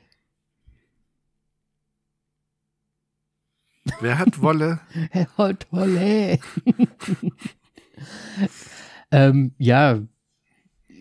[3.99, 4.79] Wer hat Wolle?
[5.38, 6.39] Hot Volley.
[9.11, 9.99] ähm, ja,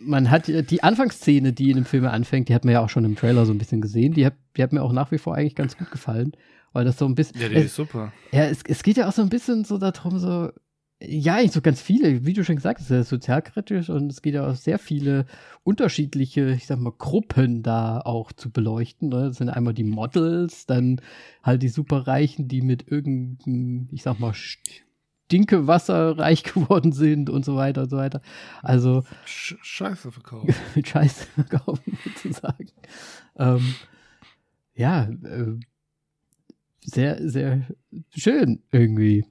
[0.03, 2.89] man hat ja- die Anfangsszene, die in dem Film anfängt, die hat man ja auch
[2.89, 4.15] schon im Trailer so ein bisschen gesehen.
[4.15, 6.33] Die hat, die hat mir auch nach wie vor eigentlich ganz gut gefallen,
[6.73, 7.41] weil das so ein bisschen.
[7.41, 8.13] Ja, die es, ist super.
[8.33, 10.51] ja, es, es geht ja auch so ein bisschen so darum, so.
[11.03, 14.35] Ja, eigentlich so ganz viele, wie du schon gesagt hast, ja sozialkritisch und es geht
[14.35, 15.25] ja auch sehr viele
[15.65, 19.09] unterschiedliche, ich sag mal, Gruppen da auch zu beleuchten.
[19.09, 19.29] Ne?
[19.29, 21.01] Das sind einmal die Models, dann
[21.43, 24.35] halt die Superreichen, die mit irgendeinem, ich sag mal,
[25.31, 28.21] Stinkewasser reich geworden sind und so weiter und so weiter.
[28.63, 30.53] Also Sch Scheiße verkauft.
[30.75, 32.73] mit Scheiße verkaufen sozusagen.
[33.39, 33.75] Ähm,
[34.75, 35.57] ja, äh,
[36.83, 37.67] sehr, sehr
[38.11, 39.25] schön irgendwie.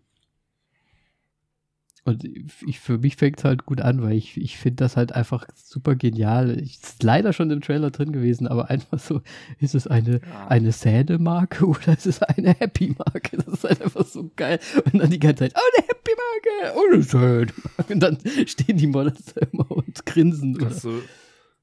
[2.05, 2.23] Und
[2.65, 5.45] ich, für mich fängt es halt gut an, weil ich, ich finde das halt einfach
[5.55, 6.49] super genial.
[6.49, 9.21] Ist leider schon im Trailer drin gewesen, aber einfach so,
[9.59, 10.47] ist es eine, Ja.
[10.47, 13.37] eine Sad-Marke oder ist es eine Happy-Marke?
[13.37, 14.59] Das ist halt einfach so geil.
[14.85, 17.93] Und dann die ganze Zeit, oh, eine Happy-Marke, oh, eine Sad-Marke.
[17.93, 20.55] Und dann stehen die Models da immer und grinsen.
[20.55, 20.67] Oder?
[20.67, 21.01] Hast du,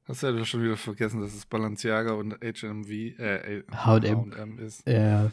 [0.06, 4.32] hast du ja schon wieder vergessen, dass es Balenciaga und HMV, äh, H&M.
[4.32, 4.86] H&M ist.
[4.86, 5.30] Äh,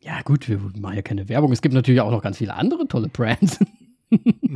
[0.00, 1.50] ja, gut, wir machen ja keine Werbung.
[1.52, 3.58] Es gibt natürlich auch noch ganz viele andere tolle Brands.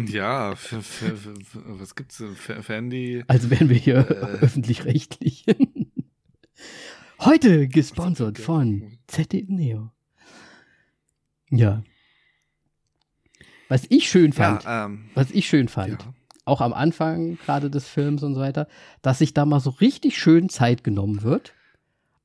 [0.06, 2.34] Ja, für, für, für, für, was gibt's denn?
[2.36, 3.24] Für Fendi?
[3.26, 4.14] Also wären wir hier Äh.
[4.44, 5.44] öffentlich-rechtlich.
[7.20, 9.90] Heute gesponsert von ZDF Neo.
[11.50, 11.82] Ja.
[13.68, 16.14] Was ich schön fand, Ja, ähm, was ich schön fand, ja.
[16.44, 18.68] auch am Anfang gerade des Films und so weiter,
[19.02, 21.54] dass sich da mal so richtig schön Zeit genommen wird,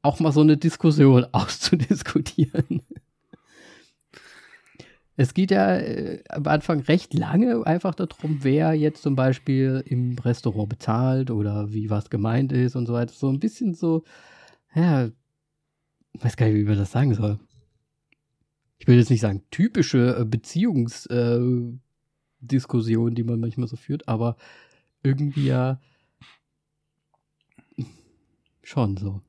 [0.02, 2.82] auch mal so eine Diskussion auszudiskutieren.
[5.18, 10.18] Es geht ja äh, am Anfang recht lange einfach darum, wer jetzt zum Beispiel im
[10.20, 13.14] Restaurant bezahlt oder wie was gemeint ist und so weiter.
[13.14, 14.04] So ein bisschen so,
[14.74, 15.10] ja,
[16.14, 17.40] weiß gar nicht, wie man das sagen soll.
[18.78, 21.80] Ich will jetzt nicht sagen typische äh, Beziehungsdiskussion, äh,
[22.42, 24.36] Diskussion, die man manchmal so führt, aber
[25.02, 25.80] irgendwie ja
[28.64, 29.22] schon so.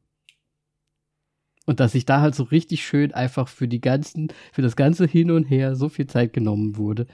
[1.67, 5.07] Und dass sich da halt so richtig schön einfach für die ganzen, für das ganze
[5.07, 7.07] Hin und Her so viel Zeit genommen wurde,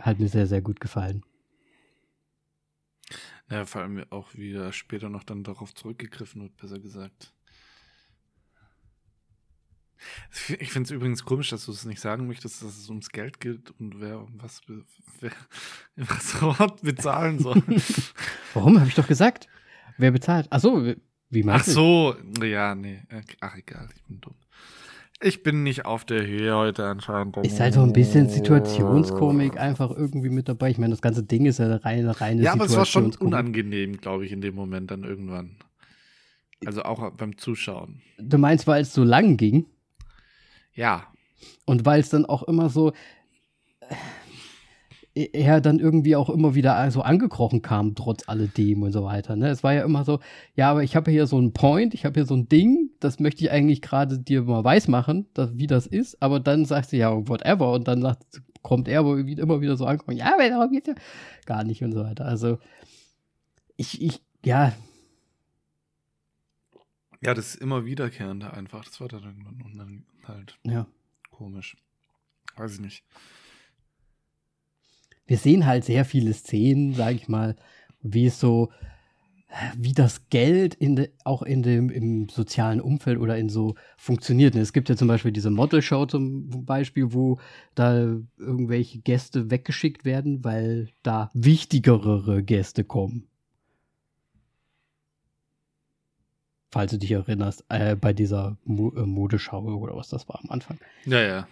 [0.00, 1.22] hat mir sehr, sehr gut gefallen.
[3.50, 7.32] Ja, vor allem auch wieder später noch dann darauf zurückgegriffen wird, besser gesagt.
[10.60, 13.40] Ich finde es übrigens komisch, dass du es nicht sagen möchtest, dass es ums Geld
[13.40, 14.62] geht und wer was
[15.20, 15.32] wer
[15.96, 17.62] im Restaurant bezahlen soll.
[18.54, 18.78] Warum?
[18.78, 19.48] Habe ich doch gesagt.
[19.96, 20.46] Wer bezahlt?
[20.50, 20.94] Ach so,
[21.30, 23.00] wie- Ach so, ja, nee.
[23.40, 24.34] Ach egal, ich bin dumm.
[25.20, 27.36] Ich bin nicht auf der Höhe heute anscheinend.
[27.38, 30.70] Ist halt so ein bisschen Situationskomik einfach irgendwie mit dabei.
[30.70, 33.12] Ich meine, das ganze Ding ist ja eine reine, reine Ja, aber es war schon
[33.16, 35.56] unangenehm, glaube ich, in dem Moment dann irgendwann.
[36.64, 38.00] Also auch beim Zuschauen.
[38.18, 39.66] Du meinst, weil es so lang ging?
[40.74, 41.08] Ja,
[41.64, 42.92] Und weil es dann auch immer so
[43.80, 43.94] äh,
[45.32, 49.36] er dann irgendwie auch immer wieder so angekrochen kam, trotz alledem und so weiter.
[49.36, 49.48] Ne?
[49.48, 50.20] Es war ja immer so,
[50.54, 53.18] ja, aber ich habe hier so einen Point, ich habe hier so ein Ding, das
[53.18, 56.96] möchte ich eigentlich gerade dir mal weismachen, dass, wie das ist, aber dann sagst du
[56.96, 60.70] ja, whatever, und dann sagt, kommt er aber immer wieder so angekommen, ja, aber darum
[60.70, 60.94] geht's ja
[61.46, 62.24] gar nicht und so weiter.
[62.24, 62.58] Also,
[63.76, 64.72] ich, ich, ja,
[67.20, 68.84] ja, das ist immer wiederkehrende einfach.
[68.84, 70.86] Das war dann irgendwann halt ja.
[71.30, 71.76] komisch.
[72.56, 73.04] Weiß ich nicht.
[75.28, 77.54] Wir sehen halt sehr viele Szenen, sage ich mal,
[78.00, 78.70] wie es so,
[79.76, 84.54] wie das Geld in de, auch in dem im sozialen Umfeld oder in so funktioniert.
[84.56, 87.38] Es gibt ja zum Beispiel diese Model-Show zum Beispiel, wo
[87.74, 93.28] da irgendwelche Gäste weggeschickt werden, weil da wichtigere Gäste kommen.
[96.70, 100.50] Falls du dich erinnerst, äh, bei dieser Mo äh, Modeschau oder was das war am
[100.50, 100.78] Anfang.
[101.06, 101.48] Ja, ja.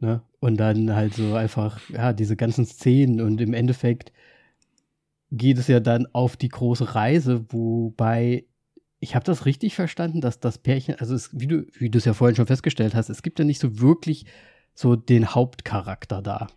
[0.00, 0.22] Ne?
[0.40, 4.12] Und dann halt so einfach, ja, diese ganzen Szenen und im Endeffekt
[5.30, 8.44] geht es ja dann auf die große Reise, wobei
[8.98, 12.04] ich habe das richtig verstanden, dass das Pärchen, also es, wie du wie du es
[12.04, 14.26] ja vorhin schon festgestellt hast, es gibt ja nicht so wirklich
[14.74, 16.48] so den Hauptcharakter da.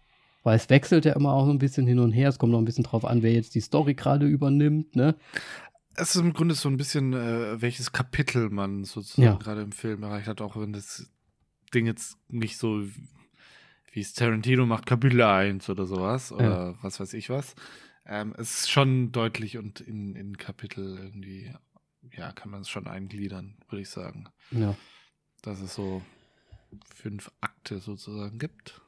[0.44, 2.60] Weil es wechselt ja immer auch so ein bisschen hin und her, es kommt noch
[2.60, 5.16] ein bisschen drauf an, wer jetzt die Story gerade übernimmt, ne?
[5.96, 9.36] es ist im Grunde so ein bisschen, äh, welches Kapitel man sozusagen Ja.
[9.36, 11.08] gerade im Film erreicht hat, auch wenn das
[11.74, 12.84] Ding jetzt nicht so
[13.94, 17.56] wie es Tarantino macht, Kapitel 1 oder sowas oder was weiß ich was.
[18.06, 21.54] Ähm, es ist schon deutlich und in, in Kapitel irgendwie,
[22.12, 24.26] ja, kann man es schon eingliedern, würde ich sagen.
[24.52, 24.76] Ja.
[25.44, 26.02] Dass es so
[26.94, 28.82] fünf Akte sozusagen gibt.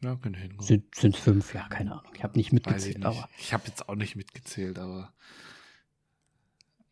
[0.00, 0.64] Ja, könnte hinkommen.
[0.64, 2.12] Sind sind fünf, ja, keine Ahnung.
[2.14, 3.06] Ich habe nicht ich mitgezählt, nicht.
[3.06, 5.12] aber Ich habe jetzt auch nicht mitgezählt, aber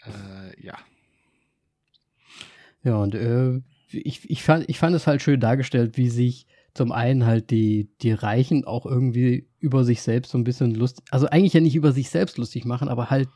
[0.04, 0.76] äh, ja.
[2.82, 3.62] Ja, und äh,
[4.04, 7.88] ich, ich, fand, ich fand es halt schön dargestellt, wie sich zum einen halt die,
[8.02, 11.74] die Reichen auch irgendwie über sich selbst so ein bisschen lustig, also eigentlich ja nicht
[11.74, 13.28] über sich selbst lustig machen, aber halt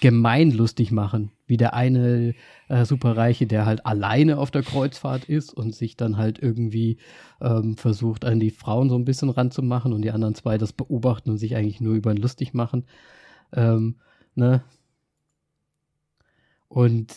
[0.00, 1.30] gemein lustig machen.
[1.46, 2.34] Wie der eine
[2.68, 6.96] äh, Superreiche, der halt alleine auf der Kreuzfahrt ist und sich dann halt irgendwie
[7.40, 11.30] ähm, versucht, an die Frauen so ein bisschen ranzumachen und die anderen zwei das beobachten
[11.30, 12.86] und sich eigentlich nur über ihn lustig machen.
[13.52, 13.96] Ähm,
[14.34, 14.64] ne?
[16.68, 17.14] Und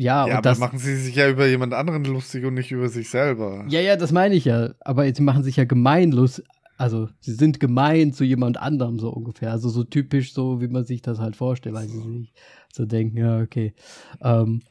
[0.00, 2.72] ja, ja, und aber das, machen sie sich ja über jemand anderen lustig und nicht
[2.72, 3.66] über sich selber.
[3.68, 4.74] ja, ja, das meine ich ja.
[4.80, 6.42] Aber sie machen sich ja gemeinlos.
[6.78, 9.52] Also, sie sind gemein zu jemand anderem, so ungefähr.
[9.52, 12.32] Also, so typisch, so wie man sich das halt vorstellt, weil sie sich
[12.72, 13.74] so denken, ja, okay.
[14.22, 14.62] Ähm,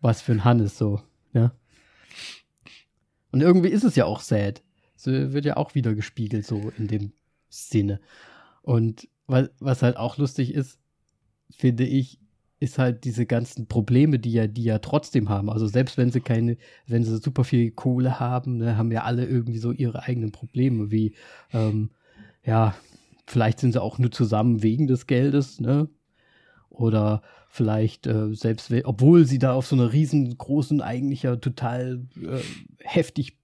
[0.00, 1.00] was für ein Hannes so,
[1.32, 1.52] ja.
[3.30, 4.62] Und irgendwie ist es ja auch sad.
[4.96, 7.12] So wird ja auch wieder gespiegelt, so in dem
[7.48, 8.00] Sinne.
[8.62, 10.80] Und was, was halt auch lustig ist,
[11.50, 12.18] finde ich,
[12.60, 15.48] ist halt diese ganzen Probleme, die ja, die ja trotzdem haben.
[15.50, 16.56] Also selbst wenn sie keine,
[16.86, 20.90] wenn sie super viel Kohle haben, ne, haben ja alle irgendwie so ihre eigenen Probleme,
[20.90, 21.14] wie,
[21.52, 21.90] ähm,
[22.44, 22.74] ja,
[23.26, 25.88] vielleicht sind sie auch nur zusammen wegen des Geldes, ne?
[26.68, 32.40] Oder vielleicht, äh, selbst obwohl sie da auf so einer riesengroßen, eigentlich ja total äh,
[32.80, 33.38] heftig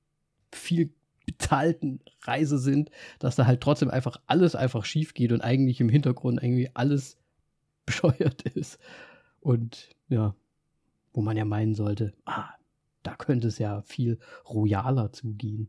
[0.53, 0.93] viel
[1.27, 5.89] bezahlten Reise sind, dass da halt trotzdem einfach alles einfach schief geht und eigentlich im
[5.89, 7.17] Hintergrund irgendwie alles
[7.87, 8.79] bescheuert ist.
[9.41, 10.35] Und ja,
[11.13, 12.49] wo man ja meinen sollte, ah,
[13.03, 14.19] da könnte es ja viel
[14.49, 15.69] royaler zugehen.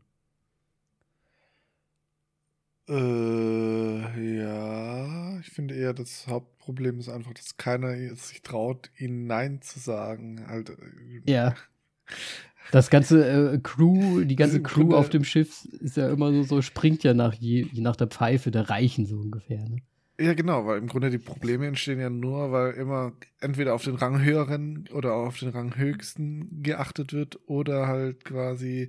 [2.88, 9.60] Äh, ja, ich finde eher, das Hauptproblem ist einfach, dass keiner sich traut, ihnen Nein
[9.60, 10.46] zu sagen.
[10.46, 10.74] Halt, äh,
[11.30, 11.54] Ja.
[12.72, 16.42] Das ganze äh, Crew, die ganze Crew Grunde- auf dem Schiff ist ja immer so,
[16.44, 19.68] so springt ja nach je, je nach der Pfeife der Reichen so ungefähr.
[19.68, 19.78] Ne?
[20.18, 23.96] Ja, genau, weil im Grunde die Probleme entstehen ja nur, weil immer entweder auf den
[23.96, 28.88] Rang höheren oder auf den Rang höchsten geachtet wird oder halt quasi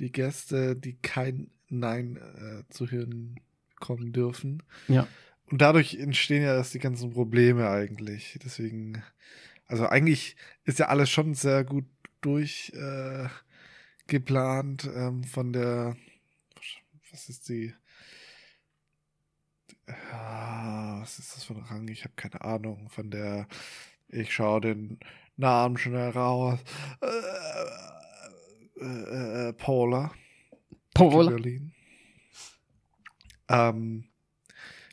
[0.00, 3.40] die Gäste, die kein Nein äh, zu hören
[3.80, 4.62] kommen dürfen.
[4.88, 5.06] Ja.
[5.50, 8.38] Und dadurch entstehen ja erst die ganzen Probleme eigentlich.
[8.44, 9.02] Deswegen,
[9.66, 11.86] also eigentlich ist ja alles schon sehr gut
[12.20, 13.28] durch äh,
[14.08, 15.96] geplant ähm, von der,
[17.10, 17.72] was ist die,
[19.88, 21.88] ja, was ist das für ein Rang?
[21.88, 22.88] Ich habe keine Ahnung.
[22.88, 23.46] Von der,
[24.08, 24.98] ich schaue den
[25.36, 26.58] Namen schnell raus.
[27.00, 30.12] Äh, äh, äh, Paula.
[30.94, 31.30] Paula.
[31.30, 31.72] Berlin.
[33.48, 34.08] Ähm,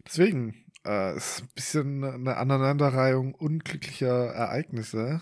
[0.05, 5.21] deswegen, äh, es ist ein bisschen eine Aneinanderreihung unglücklicher Ereignisse,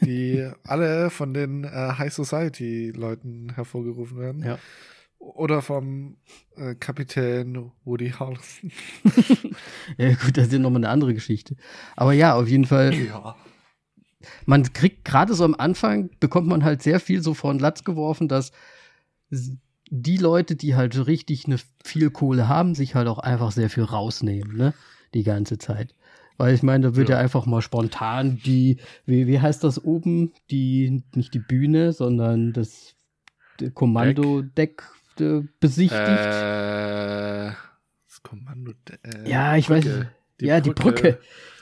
[0.00, 4.42] die alle von den äh, High Society-Leuten hervorgerufen werden.
[4.42, 4.58] Ja.
[5.22, 6.16] Oder vom
[6.56, 8.72] äh, Kapitän Woody Harrelson.
[9.96, 11.54] Ja, gut, das ist ja nochmal eine andere Geschichte.
[11.96, 12.92] Aber ja, auf jeden Fall.
[12.92, 13.36] Ja.
[14.46, 17.84] man kriegt gerade so am Anfang, bekommt man halt sehr viel so vor den Latz
[17.84, 18.50] geworfen, dass
[19.90, 23.70] die Leute, die halt so richtig eine viel Kohle haben, sich halt auch einfach sehr
[23.70, 24.74] viel rausnehmen, ne?
[25.14, 25.94] Die ganze Zeit.
[26.36, 27.16] Weil ich meine, da wird ja.
[27.16, 27.22] Ja.
[27.22, 30.32] einfach mal spontan die, wie, wie heißt das oben?
[30.50, 32.96] Die, nicht die Bühne, sondern das
[33.74, 34.82] Kommandodeck
[35.22, 36.00] äh, besichtigt.
[36.00, 37.52] Äh,
[38.08, 38.72] das Kommando.
[39.02, 40.08] Äh, Ja, ich weiß- Brücke.
[40.40, 41.18] ja, die Brücke.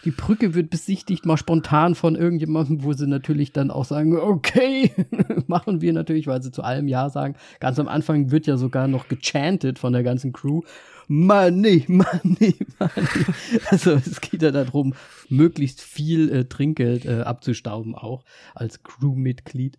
[0.07, 4.91] Die Brücke wird besichtigt, mal spontan von irgendjemandem, wo sie natürlich dann auch sagen, okay,
[5.47, 7.35] machen wir natürlich, weil sie zu allem Ja sagen.
[7.61, 10.63] Ganz am Anfang wird ja sogar noch gechantet von der ganzen Crew.
[11.07, 13.27] Money, money, money.
[13.69, 14.95] Also es geht ja darum,
[15.29, 19.77] möglichst viel äh, Trinkgeld äh, abzustauben, auch als Crewmitglied.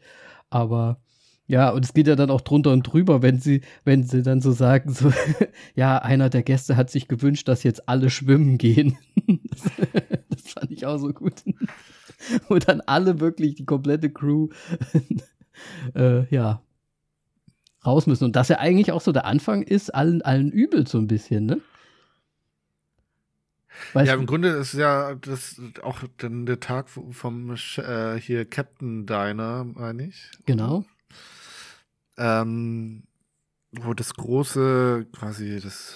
[0.51, 0.99] Aber
[1.51, 4.39] ja, und es geht ja dann auch drunter und drüber, wenn sie, wenn sie dann
[4.39, 5.11] so sagen, so,
[5.75, 8.97] ja, einer der Gäste hat sich gewünscht, dass jetzt alle schwimmen gehen.
[9.27, 9.63] Das,
[10.29, 11.43] das fand ich auch so gut.
[12.47, 14.47] Wo dann alle wirklich, die komplette Crew,
[15.93, 16.61] äh, ja,
[17.85, 18.23] raus müssen.
[18.23, 21.47] Und das ja eigentlich auch so der Anfang ist, allen, allen übel so ein bisschen,
[21.47, 21.59] ne?
[23.91, 29.05] Weißt Ja, im Grunde ist ja das auch dann der Tag vom äh, hier Captain
[29.05, 30.31] Diner, meine ich.
[30.45, 30.85] genau.
[32.21, 33.03] Ähm,
[33.71, 35.95] wo das große, quasi das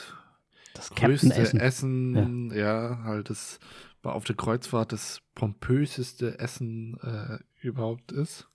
[0.73, 1.59] Das größte Captain-Essen.
[1.59, 2.99] Essen, ja.
[3.03, 3.59] halt das
[4.01, 8.47] war auf der Kreuzfahrt das pompöseste Essen äh, überhaupt ist.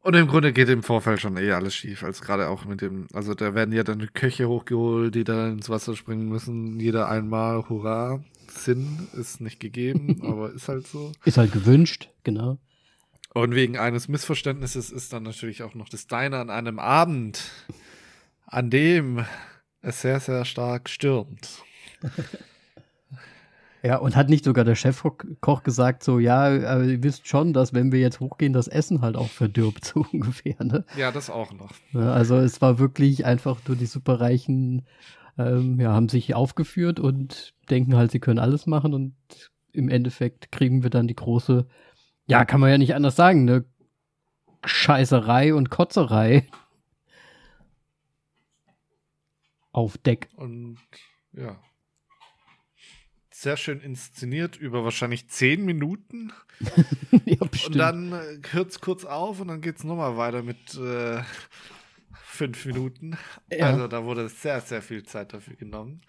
[0.00, 3.06] Und im Grunde geht im Vorfeld schon eh alles schief, als gerade auch mit dem,
[3.14, 7.68] also da werden ja dann Köche hochgeholt, die da ins Wasser springen müssen, jeder einmal,
[7.70, 8.22] hurra.
[8.48, 11.12] Sinn ist nicht gegeben, aber ist halt so.
[11.24, 12.58] Ist halt gewünscht, genau.
[13.34, 17.50] Und wegen eines Missverständnisses ist dann natürlich auch noch das Diner an einem Abend,
[18.46, 19.26] an dem
[19.82, 21.62] es sehr, sehr stark stürmt.
[23.86, 27.92] Ja, und hat nicht sogar der Chefkoch gesagt, so, ja, ihr wisst schon, dass wenn
[27.92, 30.86] wir jetzt hochgehen, das Essen halt auch verdirbt, so ungefähr, ne?
[30.96, 31.70] Ja, das auch noch.
[31.92, 34.86] Ja, also es war wirklich einfach nur die Superreichen,
[35.36, 39.14] ähm, ja, haben sich aufgeführt und denken halt, sie können alles machen und
[39.72, 41.66] im Endeffekt kriegen wir dann die große,
[42.26, 43.64] ja, kann man ja nicht anders sagen, ne?
[44.64, 46.48] Scheißerei und Kotzerei
[49.72, 50.28] auf Deck.
[50.36, 50.78] Und
[51.32, 51.58] ja,
[53.44, 56.32] sehr schön inszeniert über wahrscheinlich zehn Minuten.
[57.26, 60.74] ja, und dann äh, hört es kurz auf und dann geht es nochmal weiter mit
[60.76, 61.20] äh,
[62.14, 63.18] fünf Minuten.
[63.52, 63.66] Ja.
[63.66, 66.00] Also da wurde sehr, sehr viel Zeit dafür genommen.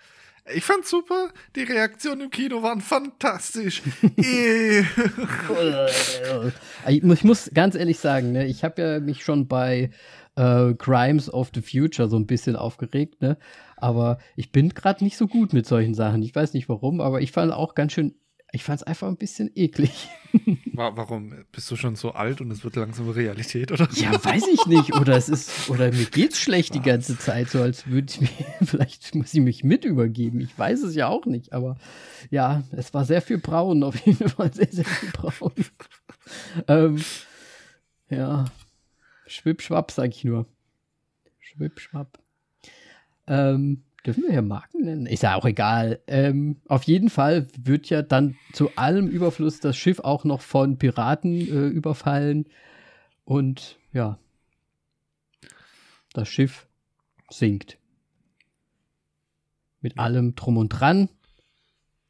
[0.53, 1.29] Ich fand's super.
[1.55, 3.81] Die Reaktionen im Kino waren fantastisch.
[6.87, 9.89] ich muss ganz ehrlich sagen, ne, ich habe ja mich schon bei
[10.35, 13.37] äh, Crimes of the Future so ein bisschen aufgeregt, ne?
[13.77, 16.21] Aber ich bin gerade nicht so gut mit solchen Sachen.
[16.21, 18.13] Ich weiß nicht warum, aber ich fand auch ganz schön,
[18.51, 20.09] ich fand es einfach ein bisschen eklig.
[20.73, 21.45] Warum?
[21.51, 23.87] Bist du schon so alt und es wird langsam Realität, oder?
[23.93, 24.93] Ja, weiß ich nicht.
[24.95, 28.31] Oder es ist, oder mir geht's schlecht die ganze Zeit, so als würde ich mich,
[28.63, 30.39] vielleicht muss ich mich mit übergeben.
[30.41, 31.77] Ich weiß es ja auch nicht, aber
[32.29, 35.53] ja, es war sehr viel braun, auf jeden Fall sehr, sehr viel braun.
[36.67, 37.03] ähm,
[38.09, 38.45] ja,
[39.27, 40.45] Schwippschwapp, sag ich nur.
[41.39, 42.19] Schwippschwapp.
[43.27, 45.05] Ähm, dürfen wir hier Marken nennen?
[45.05, 46.01] Ist ja auch egal.
[46.07, 50.77] Ähm, auf jeden Fall wird ja dann zu allem Überfluss das Schiff auch noch von
[50.77, 52.45] Piraten äh, überfallen.
[53.23, 54.19] Und ja,
[56.13, 56.67] das Schiff
[57.29, 57.77] sinkt.
[59.81, 61.09] Mit allem drum und dran.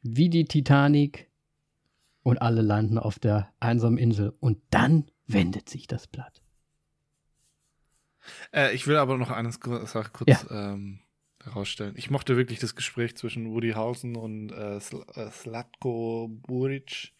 [0.02, 1.30] Wie die Titanic.
[2.22, 4.34] Und alle landen auf der einsamen Insel.
[4.40, 6.42] Und dann wendet sich das Blatt.
[8.52, 10.72] Äh, ich will aber noch eine Sache kurz ja.
[10.72, 11.00] ähm,
[11.46, 11.94] herausstellen.
[11.96, 17.12] Ich mochte wirklich das Gespräch zwischen Woody Hausen und äh, Sl äh, Slatko Buric,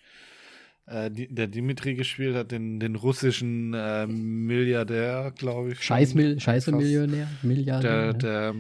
[0.87, 5.83] äh, die, der Dimitri gespielt hat, den, den russischen äh, Milliardär, glaube ich.
[5.83, 8.13] Scheiß, Scheiße Millionär, Milliardär.
[8.13, 8.55] Der, der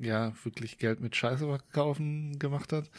[0.00, 2.90] ja wirklich Geld mit Scheiße verkaufen gemacht hat.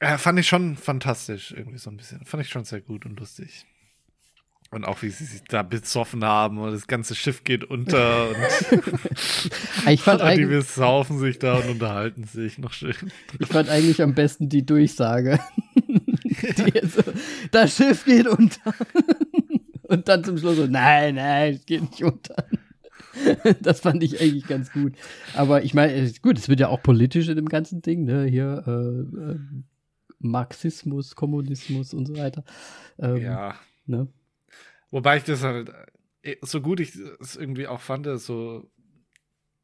[0.00, 2.24] Äh, fand ich schon fantastisch, irgendwie so ein bisschen.
[2.24, 3.66] Fand ich schon sehr gut und lustig.
[4.70, 8.36] Und auch wie sie sich da besoffen haben und das ganze Schiff geht unter und
[9.88, 12.94] ich fand die besaufen sich da und unterhalten sich noch schön.
[13.38, 15.40] Ich fand eigentlich am besten die Durchsage.
[15.76, 17.02] die so,
[17.50, 18.74] das Schiff geht unter.
[19.84, 22.36] und dann zum Schluss so, nein, nein, es geht nicht unter.
[23.62, 24.92] das fand ich eigentlich ganz gut.
[25.34, 28.24] Aber ich meine, gut, es wird ja auch politisch in dem ganzen Ding, ne?
[28.26, 29.38] Hier äh, äh,
[30.18, 32.44] Marxismus, Kommunismus und so weiter.
[32.98, 33.54] Ähm, ja.
[33.86, 34.08] Ne?
[34.90, 35.72] Wobei ich das halt,
[36.22, 38.70] äh, so gut ich es irgendwie auch fand, so,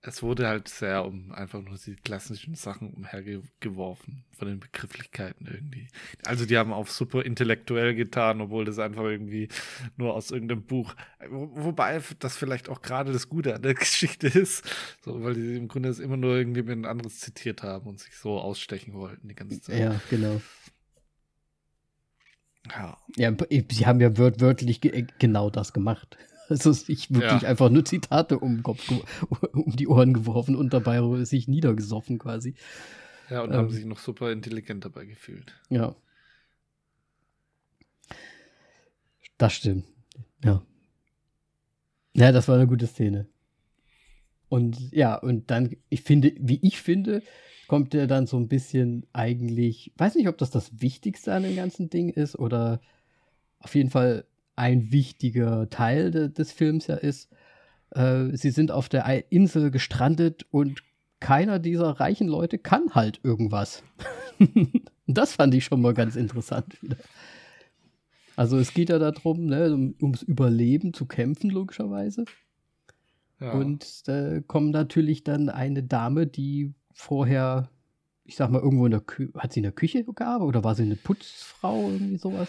[0.07, 5.89] es wurde halt sehr um einfach nur die klassischen Sachen umhergeworfen von den Begrifflichkeiten irgendwie.
[6.27, 9.49] Also die haben auch super intellektuell getan, obwohl das einfach irgendwie
[9.97, 10.95] nur aus irgendeinem Buch,
[11.31, 14.65] wobei das vielleicht auch gerade das Gute an der Geschichte ist,
[15.03, 18.15] so, weil die im Grunde es immer nur irgendwie ein anderes zitiert haben und sich
[18.17, 19.81] so ausstechen wollten die ganze Zeit.
[19.81, 20.43] Ja, genau.
[22.71, 22.99] Ja.
[23.17, 23.33] ja,
[23.71, 26.17] sie haben ja wört wörtlich äh, genau das gemacht.
[26.51, 27.49] Also sich wirklich ja.
[27.49, 28.93] einfach nur Zitate um, Kopf,
[29.53, 32.55] um die Ohren geworfen und dabei sich niedergesoffen quasi.
[33.31, 35.55] Ja, und ähm, haben sich noch super intelligent dabei gefühlt.
[35.71, 35.97] Ja.
[39.39, 39.87] Das stimmt.
[40.45, 40.63] Ja.
[42.13, 43.27] Ja, das war eine gute Szene.
[44.51, 47.23] Und ja, und dann, ich finde, wie ich finde,
[47.75, 51.57] kommt der dann so ein bisschen eigentlich, weiß nicht, ob das das Wichtigste an dem
[51.57, 52.81] ganzen Ding ist oder
[53.59, 57.33] auf jeden Fall ein wichtiger Teil de, des Films ja ist.
[57.91, 60.85] Äh, sie sind auf der Insel gestrandet und
[61.19, 63.83] keiner dieser reichen Leute kann halt irgendwas.
[65.09, 66.99] das fand ich schon mal ganz interessant wieder.
[68.37, 72.25] Also es geht ja darum, ne, um, ums Überleben zu kämpfen, logischerweise.
[73.41, 73.51] Ja.
[73.51, 77.69] Und da kommt natürlich dann eine Dame, die vorher,
[78.25, 80.75] ich sag mal, irgendwo in der Küche, hat sie in der Küche gearbeitet oder war
[80.75, 82.49] sie eine Putzfrau, irgendwie sowas?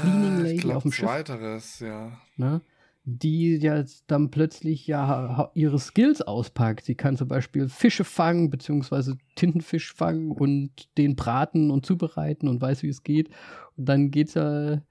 [0.00, 1.08] Cleaning Lady glaub, auf dem Schiff?
[1.08, 2.12] Weiteres, ja.
[2.36, 2.60] Na?
[3.08, 6.84] die jetzt dann plötzlich ja ihre Skills auspackt.
[6.84, 12.60] Sie kann zum Beispiel Fische fangen, beziehungsweise Tintenfisch fangen und den braten und zubereiten und
[12.60, 13.30] weiß, wie es geht.
[13.76, 14.82] Und dann geht es ja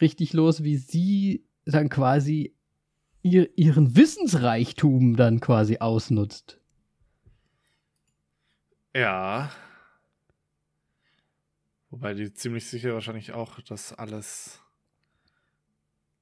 [0.00, 2.52] richtig los, wie sie dann quasi
[3.22, 6.58] ihr, ihren Wissensreichtum dann quasi ausnutzt.
[8.94, 9.50] Ja.
[11.90, 14.62] Wobei die ziemlich sicher wahrscheinlich auch das alles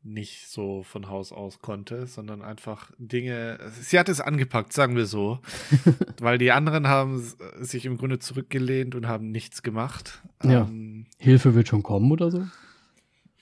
[0.02, 3.58] nicht so von Haus aus konnte, sondern einfach Dinge.
[3.80, 5.40] Sie hat es angepackt, sagen wir so.
[6.20, 7.22] weil die anderen haben
[7.58, 10.22] sich im Grunde zurückgelehnt und haben nichts gemacht.
[10.42, 10.62] Ja.
[10.62, 12.46] Ähm, Hilfe wird schon kommen oder so?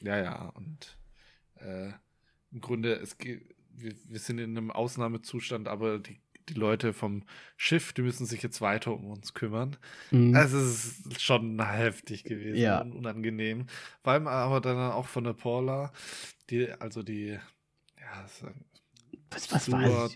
[0.01, 0.53] Ja, ja.
[0.55, 0.99] Und
[1.57, 1.93] äh,
[2.51, 7.25] im Grunde, es geht, wir, wir sind in einem Ausnahmezustand, aber die die Leute vom
[7.57, 9.77] Schiff, die müssen sich jetzt weiter um uns kümmern.
[10.11, 10.35] Mhm.
[10.35, 12.81] Also es ist schon heftig gewesen ja.
[12.81, 13.67] und unangenehm.
[14.03, 15.93] Vor allem aber dann auch von der Paula,
[16.51, 17.39] die, also die,
[17.99, 18.27] ja,
[19.31, 20.11] was, was war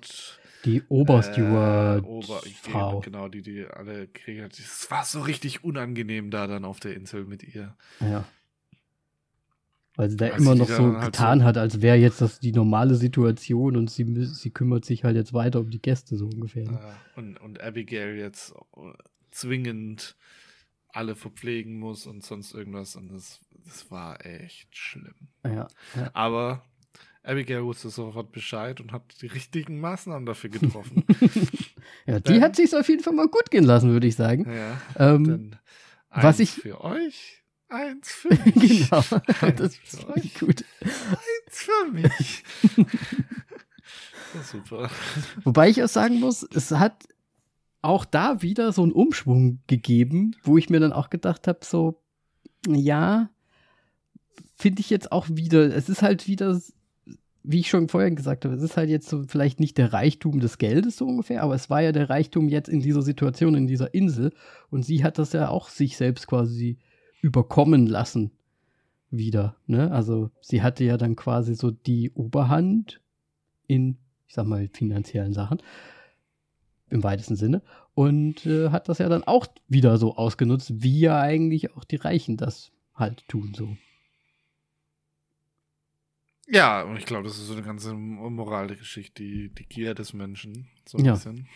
[0.64, 2.04] Die Obersteward.
[2.04, 3.00] Äh, Ober Frau.
[3.00, 4.44] Genau, die, die alle kriegen.
[4.44, 7.76] Es war so richtig unangenehm da dann auf der Insel mit ihr.
[8.00, 8.24] Ja.
[9.94, 12.40] Weil sie da Weil immer noch so halt getan so hat, als wäre jetzt das
[12.40, 16.26] die normale Situation und sie, sie kümmert sich halt jetzt weiter um die Gäste so
[16.26, 16.70] ungefähr.
[16.70, 16.80] Ne?
[17.16, 18.92] und, und Abigail jetzt äh,
[19.30, 20.16] zwingend
[20.88, 25.14] alle verpflegen muss und sonst irgendwas und das, das war echt schlimm.
[25.44, 26.10] Ja, ja.
[26.12, 26.64] Aber
[27.22, 31.04] Abigail wusste sofort Bescheid und hat die richtigen Maßnahmen dafür getroffen.
[32.06, 34.50] ja, die Denn, hat sich auf jeden Fall mal gut gehen lassen, würde ich sagen.
[34.52, 35.52] Ja, ähm,
[36.10, 37.41] was ich für euch
[37.72, 38.90] Eins für mich.
[38.90, 39.00] genau,
[39.56, 40.34] das ist euch.
[40.38, 40.64] gut.
[40.82, 42.44] Eins für mich.
[44.50, 44.90] super.
[45.42, 47.08] Wobei ich auch sagen muss, es hat
[47.80, 51.98] auch da wieder so einen Umschwung gegeben, wo ich mir dann auch gedacht habe, so,
[52.68, 53.30] ja,
[54.54, 56.60] finde ich jetzt auch wieder, es ist halt wieder,
[57.42, 60.40] wie ich schon vorher gesagt habe, es ist halt jetzt so vielleicht nicht der Reichtum
[60.40, 63.66] des Geldes so ungefähr, aber es war ja der Reichtum jetzt in dieser Situation, in
[63.66, 64.32] dieser Insel
[64.70, 66.78] und sie hat das ja auch sich selbst quasi
[67.22, 68.32] überkommen lassen
[69.10, 69.56] wieder.
[69.66, 69.90] Ne?
[69.90, 73.00] Also sie hatte ja dann quasi so die Oberhand
[73.66, 73.96] in,
[74.26, 75.62] ich sag mal, finanziellen Sachen
[76.90, 77.62] im weitesten Sinne
[77.94, 81.96] und äh, hat das ja dann auch wieder so ausgenutzt, wie ja eigentlich auch die
[81.96, 83.76] Reichen das halt tun so.
[86.48, 89.94] Ja, und ich glaube, das ist so eine ganze Moral der Geschichte, die, die Gier
[89.94, 90.68] des Menschen.
[90.86, 91.12] So ein ja.
[91.14, 91.48] bisschen.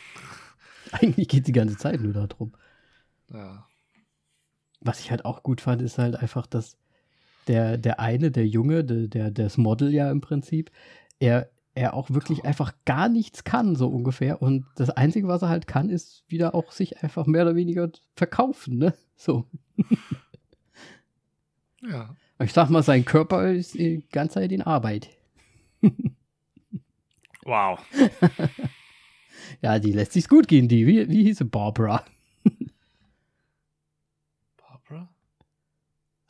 [0.93, 2.55] Eigentlich geht die ganze Zeit nur darum.
[3.29, 3.67] Ja
[4.87, 6.77] was ich halt auch gut fand, ist halt einfach, dass
[7.49, 10.71] der, der eine, der Junge, der, der, das Model ja im Prinzip,
[11.19, 12.47] er, er auch wirklich oh.
[12.47, 14.43] einfach gar nichts kann, so ungefähr.
[14.43, 17.91] Und das Einzige, was er halt kann, ist wieder auch sich einfach mehr oder weniger
[18.15, 18.95] verkaufen, ne?
[19.19, 19.47] So.
[21.83, 22.17] Ja.
[22.39, 25.09] Ich sag mal, sein Körper ist die ganze Zeit in Arbeit.
[27.45, 27.79] wow.
[29.63, 30.87] ja, die lässt sich's gut gehen, die.
[30.87, 31.45] Wie, wie hieß sie?
[31.45, 32.05] Barbara.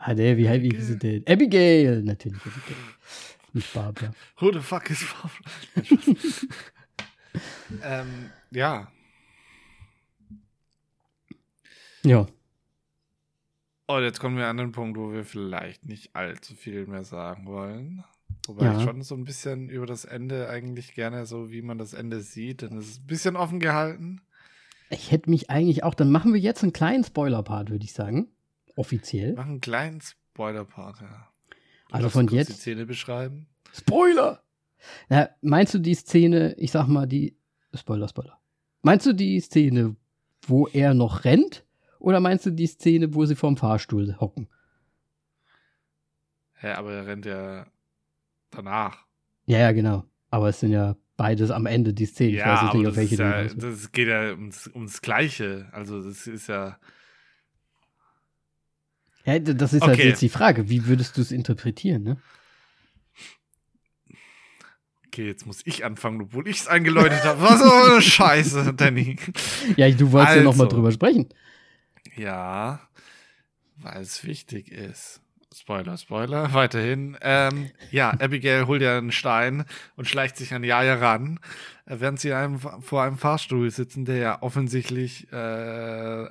[0.09, 1.25] Ah, ne, wie, wie hieß sie denn?
[1.27, 2.77] Abigail, natürlich Abigail.
[3.53, 4.15] Nicht Barbara.
[4.39, 6.21] Who the fuck is Barbara?
[7.83, 8.87] ähm, ja.
[12.05, 12.29] Ja.
[13.87, 17.47] Und jetzt kommen wir an den Punkt, wo wir vielleicht nicht allzu viel mehr sagen
[17.47, 18.05] wollen.
[18.47, 18.79] Wobei ja.
[18.79, 22.21] ich schon so ein bisschen über das Ende eigentlich gerne so, wie man das Ende
[22.21, 24.21] sieht, dann ist es ein bisschen offen gehalten.
[24.89, 28.29] Ich hätte mich eigentlich auch, dann machen wir jetzt einen kleinen Spoiler-Part, würde ich sagen
[28.77, 29.35] offiziell.
[29.35, 31.29] Mach einen kleinen Spoiler-Part, ja.
[31.91, 32.49] Also von jetzt.
[32.49, 33.49] die Szene beschreiben.
[33.73, 34.43] Spoiler!
[35.09, 37.37] Ja, meinst du die Szene, ich sag mal, die.
[37.75, 38.39] Spoiler, Spoiler.
[38.83, 39.97] Meinst du die Szene,
[40.47, 41.65] wo er noch rennt?
[41.99, 44.49] Oder meinst du die Szene, wo sie vorm Fahrstuhl hocken?
[46.63, 47.67] Ja, aber er rennt ja
[48.51, 49.07] danach.
[49.47, 50.05] Ja, ja, genau.
[50.31, 52.35] Aber es sind ja beides am Ende die Szenen.
[52.35, 55.69] Ja, ich weiß nicht, auf welche ja, das geht ja ums, ums Gleiche.
[55.73, 56.79] Also, das ist ja.
[59.27, 60.03] Ja, das ist halt okay.
[60.03, 60.69] halt jetzt die Frage.
[60.71, 62.17] Wie würdest du es interpretieren, ne?
[65.09, 67.43] Okay, jetzt muss ich anfangen, obwohl ich es eingeläutet habe.
[67.43, 69.17] Was für eine Scheiße, Danny.
[69.77, 71.29] Ja, du wolltest also, ja nochmal drüber sprechen.
[72.15, 72.81] Ja,
[73.79, 75.21] weil es wichtig ist.
[75.55, 77.17] Spoiler, Spoiler, weiterhin.
[77.23, 79.65] Ähm, ja, Abigail holt ja einen Stein
[79.97, 81.41] und schleicht sich an Jaja ran,
[81.87, 86.29] äh, während sie einem, vor einem Fahrstuhl sitzen, der ja offensichtlich äh,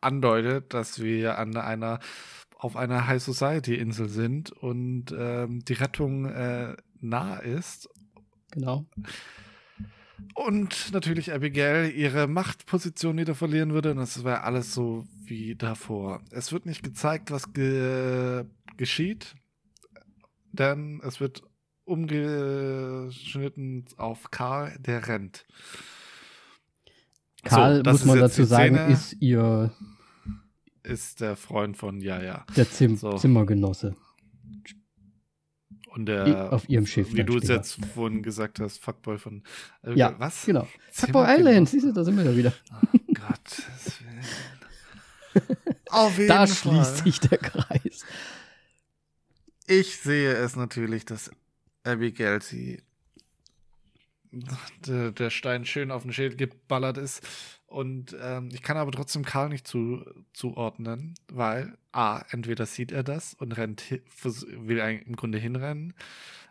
[0.00, 1.98] andeutet, dass wir an einer
[2.58, 7.88] auf einer High Society Insel sind und ähm, die Rettung äh, nah ist.
[8.50, 8.84] Genau.
[10.34, 13.92] Und natürlich Abigail ihre Machtposition wieder verlieren würde.
[13.92, 16.20] Und das wäre alles so wie davor.
[16.30, 18.44] Es wird nicht gezeigt, was ge
[18.76, 19.34] geschieht,
[20.52, 21.42] denn es wird
[21.84, 25.46] umgeschnitten auf Karl, der rennt.
[27.44, 28.92] Karl, So, muss man dazu sagen, Szene.
[28.92, 29.72] ist ihr
[30.88, 32.44] Ist der Freund von Jaja.
[32.56, 33.12] der Zim So.
[33.16, 33.94] Zimmergenosse
[35.94, 37.12] Und der, auf ihrem Schiff.
[37.14, 39.42] wie du es jetzt vorhin gesagt hast, Fuckboy von.
[39.82, 40.46] Äh, Ja, was?
[40.46, 40.66] Genau.
[40.92, 42.52] Fuckboy Island, siehst du, da sind wir ja wieder.
[42.72, 45.56] Oh Gottes Willen.
[45.90, 46.72] Auf jeden Da Fall.
[46.74, 48.04] schließt sich der Kreis.
[49.66, 51.30] Ich sehe es natürlich, dass
[51.84, 52.82] Abigail sie
[54.86, 57.22] der, der Stein schön auf den Schädel geballert ist.
[57.68, 60.02] Und ähm, ich kann aber trotzdem Karl nicht zu,
[60.32, 63.84] zuordnen, weil A, entweder sieht er das und rennt,
[64.22, 65.92] will im Grunde hinrennen,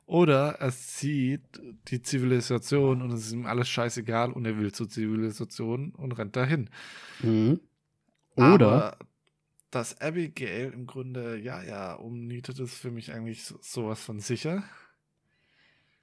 [0.05, 1.41] oder er sieht
[1.89, 6.35] die Zivilisation und es ist ihm alles scheißegal und er will zur Zivilisation und rennt
[6.35, 6.69] dahin.
[7.21, 7.59] Mhm.
[8.35, 8.97] Oder Aber
[9.71, 14.63] dass Abigail im Grunde, ja, ja, umnietet, ist für mich eigentlich so, sowas von sicher.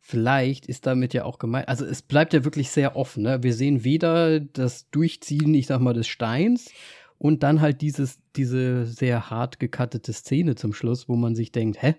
[0.06, 3.22] Vielleicht ist damit ja auch gemeint, also es bleibt ja wirklich sehr offen.
[3.22, 3.42] Ne?
[3.42, 6.70] Wir sehen weder das Durchziehen, ich sag mal, des Steins
[7.16, 11.82] und dann halt dieses, diese sehr hart gekattete Szene zum Schluss, wo man sich denkt,
[11.82, 11.94] hä?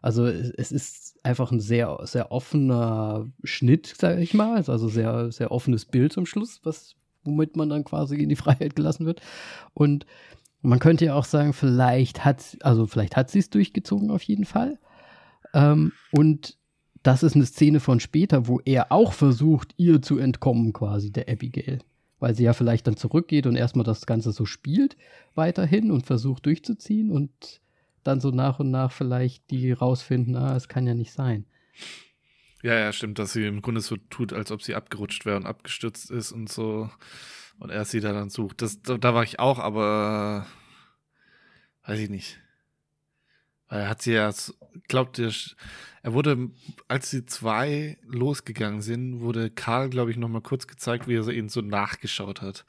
[0.00, 5.52] Also es, ist einfach ein sehr, sehr offener Schnitt, sag ich mal, also sehr, sehr
[5.52, 9.20] offenes Bild zum Schluss, was, womit man dann quasi in die Freiheit gelassen wird.
[9.74, 10.06] Und
[10.62, 14.46] man könnte ja auch sagen, vielleicht hat, also vielleicht hat sie es durchgezogen auf jeden
[14.46, 14.78] Fall.
[15.52, 16.56] Ähm, und
[17.04, 21.28] das ist eine Szene von später, wo er auch versucht, ihr zu entkommen, quasi, der
[21.28, 21.78] Abigail.
[22.18, 24.96] Weil sie ja vielleicht dann zurückgeht und erstmal das Ganze so spielt,
[25.34, 27.60] weiterhin und versucht durchzuziehen und
[28.04, 31.44] dann so nach und nach vielleicht die rausfinden, ah, es kann ja nicht sein.
[32.62, 35.44] Ja, ja, stimmt, dass sie im Grunde so tut, als ob sie abgerutscht wäre und
[35.44, 36.90] abgestürzt ist und so.
[37.58, 38.62] Und er sie da dann sucht.
[38.62, 40.46] Das, da, da war ich auch, aber
[41.84, 42.40] weiß ich nicht.
[43.68, 44.30] Er hat sie ja,
[44.88, 45.32] glaubt ihr,
[46.02, 46.50] er wurde,
[46.86, 51.30] als die zwei losgegangen sind, wurde Karl, glaube ich, nochmal kurz gezeigt, wie er so
[51.30, 52.64] ihnen so nachgeschaut hat.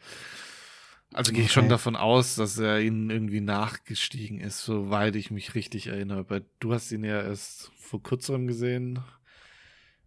[1.13, 1.69] Also gehe ich schon Okay.
[1.69, 6.29] davon aus, dass er ihnen irgendwie nachgestiegen ist, soweit ich mich richtig erinnere.
[6.29, 8.99] Weil du hast ihn ja erst vor kurzem gesehen.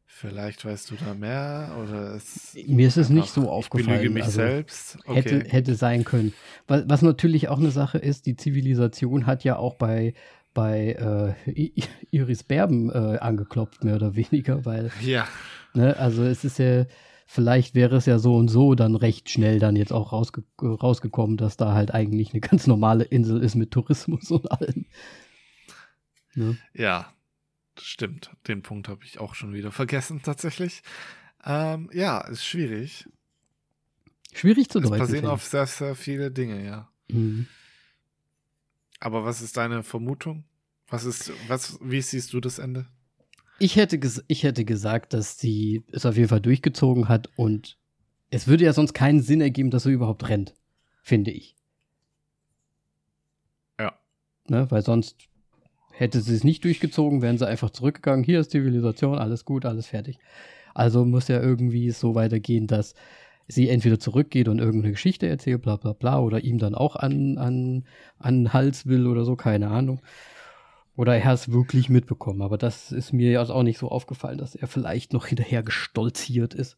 [0.07, 3.99] Vielleicht weißt du da mehr oder es Mir ist es nicht so Ich aufgefallen.
[3.99, 4.99] belüge mich also, selbst.
[5.07, 5.49] Hätte, Okay.
[5.49, 6.32] hätte sein können.
[6.66, 10.14] Was, was natürlich auch eine Sache ist, die Zivilisation hat ja auch bei,
[10.59, 15.29] bei äh, Iris Berben äh, angeklopft, mehr oder weniger, weil Ja,
[15.73, 16.87] Ne, also es ist ja,
[17.29, 21.37] vielleicht wäre es ja so und so dann recht schnell dann jetzt auch rausge rausgekommen,
[21.37, 24.87] dass da halt eigentlich eine ganz normale Insel ist mit Tourismus und allem.
[26.35, 26.59] Ne?
[26.75, 27.13] ja,
[27.79, 28.33] stimmt.
[28.49, 30.83] Den Punkt habe ich auch schon wieder vergessen, tatsächlich.
[31.45, 33.09] Ähm, ja, ist schwierig.
[34.33, 34.99] Schwierig zu Es deuten.
[34.99, 36.89] passieren finde auf sehr, sehr viele Dinge, ja.
[37.09, 37.47] Mhm.
[38.99, 40.48] Aber was ist deine Vermutung?
[40.89, 42.86] Was ist, was, wie siehst du das Ende?
[43.59, 47.76] Ich hätte, ges ich hätte gesagt, dass sie es auf jeden Fall durchgezogen hat und
[48.30, 50.55] es würde ja sonst keinen Sinn ergeben, dass sie überhaupt rennt,
[51.03, 51.57] finde ich.
[53.78, 53.99] Ja.
[54.49, 55.16] Ne, weil sonst
[55.93, 58.24] hätte sie es nicht durchgezogen, wären sie einfach zurückgegangen.
[58.24, 60.18] Hier ist Zivilisation, alles gut, alles fertig.
[60.74, 62.95] Also muss ja irgendwie so weitergehen, dass
[63.49, 67.39] sie entweder zurückgeht und irgendeine Geschichte erzählt, bla bla bla, oder ihm dann auch an,
[67.39, 67.84] an,
[68.18, 70.01] an den Hals will oder so, keine Ahnung.
[70.99, 72.43] Oder er hat es wirklich mitbekommen.
[72.43, 76.55] Aber das ist mir ja auch nicht so aufgefallen, dass er vielleicht noch hinterher gestolziert
[76.55, 76.77] ist.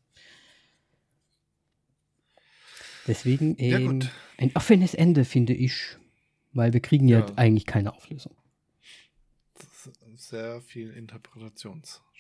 [3.06, 4.10] Deswegen Ja, ähm, gut.
[4.36, 5.96] ein offenes Ende, finde ich.
[6.52, 7.26] Weil wir kriegen ja, Ja.
[7.36, 8.36] eigentlich keine Auflösung.
[9.54, 10.94] Das ist sehr viel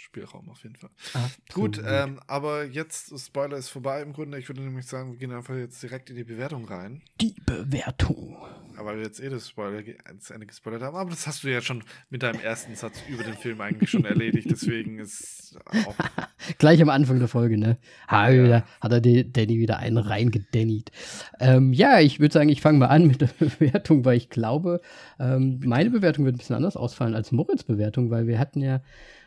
[0.00, 0.90] Interpretationsspielraum auf jeden Fall.
[1.14, 1.76] Absolut.
[1.76, 4.38] Gut, ähm, aber jetzt, Spoiler ist vorbei im Grunde.
[4.38, 7.02] Ich würde nämlich sagen, wir gehen einfach jetzt direkt in die Bewertung rein.
[7.20, 8.36] Die Bewertung.
[8.76, 9.82] Aber wir jetzt eh das Spoiler
[10.16, 10.96] das Ende gespoilert haben.
[10.96, 14.04] Aber das hast du ja schon mit deinem ersten Satz über den Film eigentlich schon
[14.04, 14.48] erledigt.
[14.50, 15.94] Deswegen ist auch.
[16.58, 17.76] Gleich am Anfang der Folge, ne?
[18.08, 18.44] Ha, Ja.
[18.44, 20.92] wieder, hat er die Danny wieder einen reingedannit.
[21.38, 24.80] Ähm, ja, ich würde sagen, ich fange mal an mit der Bewertung, weil ich glaube,
[25.18, 28.80] ähm, meine Bewertung wird ein bisschen anders ausfallen als Moritz Bewertung, weil wir hatten ja,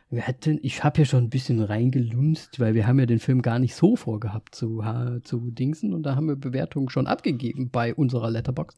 [0.09, 3.41] wir hatten, ich habe ja schon ein bisschen reingelunzt, weil wir haben ja den Film
[3.41, 4.83] gar nicht so vorgehabt zu,
[5.23, 8.75] zu Dingsen und da haben wir Bewertungen schon abgegeben bei unserer Letterbox.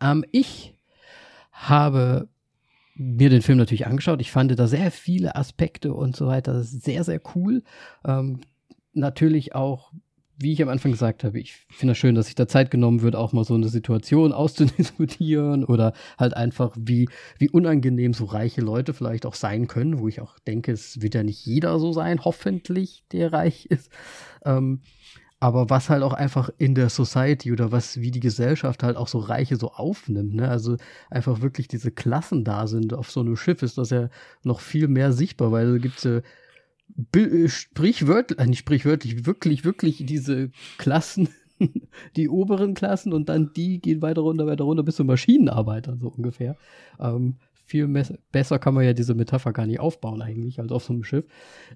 [0.00, 0.74] Ähm, ich
[1.52, 2.28] habe
[2.94, 4.20] mir den Film natürlich angeschaut.
[4.20, 7.62] Ich fand da sehr viele Aspekte und so weiter sehr, sehr cool.
[8.04, 8.40] Ähm,
[8.92, 9.92] natürlich auch,
[10.42, 13.02] wie ich am Anfang gesagt habe, ich finde es schön, dass sich da Zeit genommen
[13.02, 17.08] wird, auch mal so eine Situation auszudiskutieren oder halt einfach, wie,
[17.38, 21.14] wie unangenehm so reiche Leute vielleicht auch sein können, wo ich auch denke, es wird
[21.14, 23.90] ja nicht jeder so sein, hoffentlich, der reich ist.
[24.44, 24.80] Ähm,
[25.42, 29.08] aber was halt auch einfach in der Society oder was wie die Gesellschaft halt auch
[29.08, 30.48] so Reiche so aufnimmt, ne?
[30.48, 30.76] Also
[31.10, 32.94] einfach wirklich diese Klassen da sind.
[32.94, 34.08] Auf so einem Schiff ist das ja
[34.44, 36.22] noch viel mehr sichtbar, weil da gibt's ja äh,
[37.46, 41.28] sprichwörtlich, äh, nicht sprichwörtlich, wirklich, wirklich diese Klassen,
[42.16, 46.08] die oberen Klassen und dann die gehen weiter runter, weiter runter bis zu Maschinenarbeitern, so
[46.08, 46.56] ungefähr.
[46.98, 47.88] Ähm, viel
[48.32, 51.24] besser kann man ja diese Metapher gar nicht aufbauen eigentlich, als auf so einem Schiff.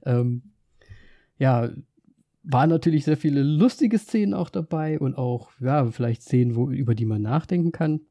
[0.05, 0.43] Ähm,
[1.38, 1.70] ja,
[2.43, 6.94] waren natürlich sehr viele lustige Szenen auch dabei und auch, ja, vielleicht Szenen, wo, über
[6.94, 8.02] die man nachdenken kann.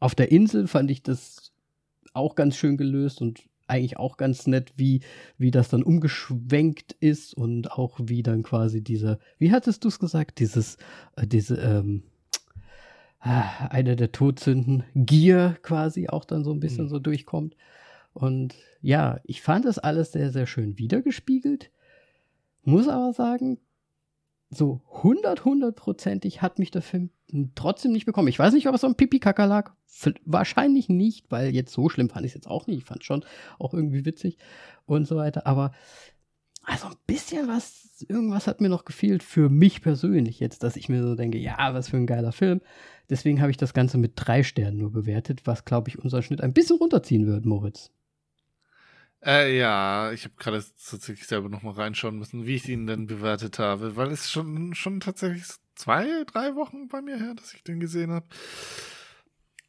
[0.00, 1.52] Auf der Insel fand ich das
[2.12, 5.00] auch ganz schön gelöst und eigentlich auch ganz nett, wie,
[5.38, 9.98] wie das dann umgeschwenkt ist und auch wie dann quasi diese, wie hattest du es
[9.98, 10.76] gesagt, dieses,
[11.16, 12.02] äh, diese, ähm,
[13.20, 16.90] ah, eine der Todsünden, Gier quasi auch dann so ein bisschen mhm.
[16.90, 17.56] so durchkommt.
[18.12, 21.70] Und ja, ich fand das alles sehr, sehr schön wiedergespiegelt.
[22.64, 23.58] Muss aber sagen,
[24.50, 27.10] so 100, 100%ig hat mich der Film
[27.54, 28.28] trotzdem nicht bekommen.
[28.28, 29.72] Ich weiß nicht, ob es so ein Pipi-Kaka lag.
[30.24, 32.78] Wahrscheinlich nicht, weil jetzt so schlimm fand ich es jetzt auch nicht.
[32.78, 33.24] Ich fand es schon
[33.58, 34.38] auch irgendwie witzig
[34.84, 35.46] und so weiter.
[35.46, 35.72] Aber
[36.62, 40.88] also ein bisschen was, irgendwas hat mir noch gefehlt für mich persönlich jetzt, dass ich
[40.88, 42.60] mir so denke, ja, was für ein geiler Film.
[43.08, 46.40] Deswegen habe ich das Ganze mit drei Sternen nur bewertet, was, glaube ich, unser Schnitt
[46.40, 47.92] ein bisschen runterziehen wird, Moritz.
[49.24, 53.06] Äh, ja, ich habe gerade tatsächlich selber noch mal reinschauen müssen, wie ich ihn denn
[53.06, 55.44] bewertet habe, weil es schon, schon tatsächlich
[55.74, 58.26] zwei, drei Wochen bei mir her, dass ich den gesehen habe.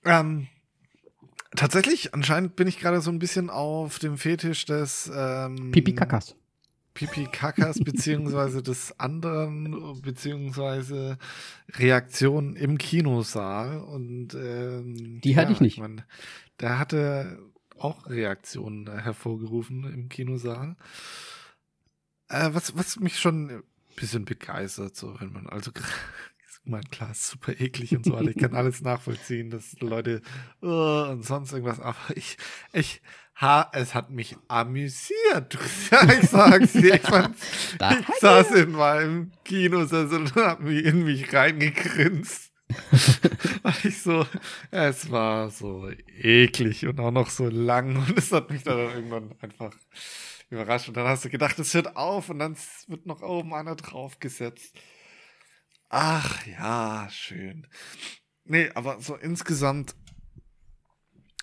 [0.05, 0.47] Ähm,
[1.55, 6.35] tatsächlich, anscheinend bin ich gerade so ein bisschen auf dem Fetisch des ähm, Pipi Kakas.
[6.93, 11.17] Pipi Kakas, beziehungsweise des anderen, beziehungsweise
[11.69, 13.79] Reaktionen im Kinosaal.
[13.79, 15.73] Und ähm, die hatte ja, ich nicht.
[15.75, 16.03] Ich mein,
[16.59, 17.37] der hatte
[17.79, 20.75] auch Reaktionen hervorgerufen im Kinosaal.
[22.29, 23.63] Äh, was, was mich schon ein
[23.95, 25.71] bisschen begeistert, so wenn man, also
[26.63, 28.29] mein klar, ist super eklig und so weiter.
[28.29, 30.21] Ich kann alles nachvollziehen, dass Leute
[30.61, 32.37] uh, und sonst irgendwas, aber ich,
[32.73, 33.01] ich,
[33.39, 35.57] ha, es hat mich amüsiert.
[35.91, 37.35] Ja, ich sag's dir, ich, fand,
[37.73, 42.51] ich saß in meinem Kinosessel und hab mich in mich reingegrinst.
[43.83, 44.25] ich so,
[44.71, 45.89] es war so
[46.21, 49.73] eklig und auch noch so lang und es hat mich dann irgendwann einfach
[50.49, 50.87] überrascht.
[50.87, 52.55] Und dann hast du gedacht, es hört auf und dann
[52.87, 54.75] wird noch oben einer draufgesetzt.
[55.89, 57.67] Ach ja, schön.
[58.45, 59.95] Nee, aber so insgesamt,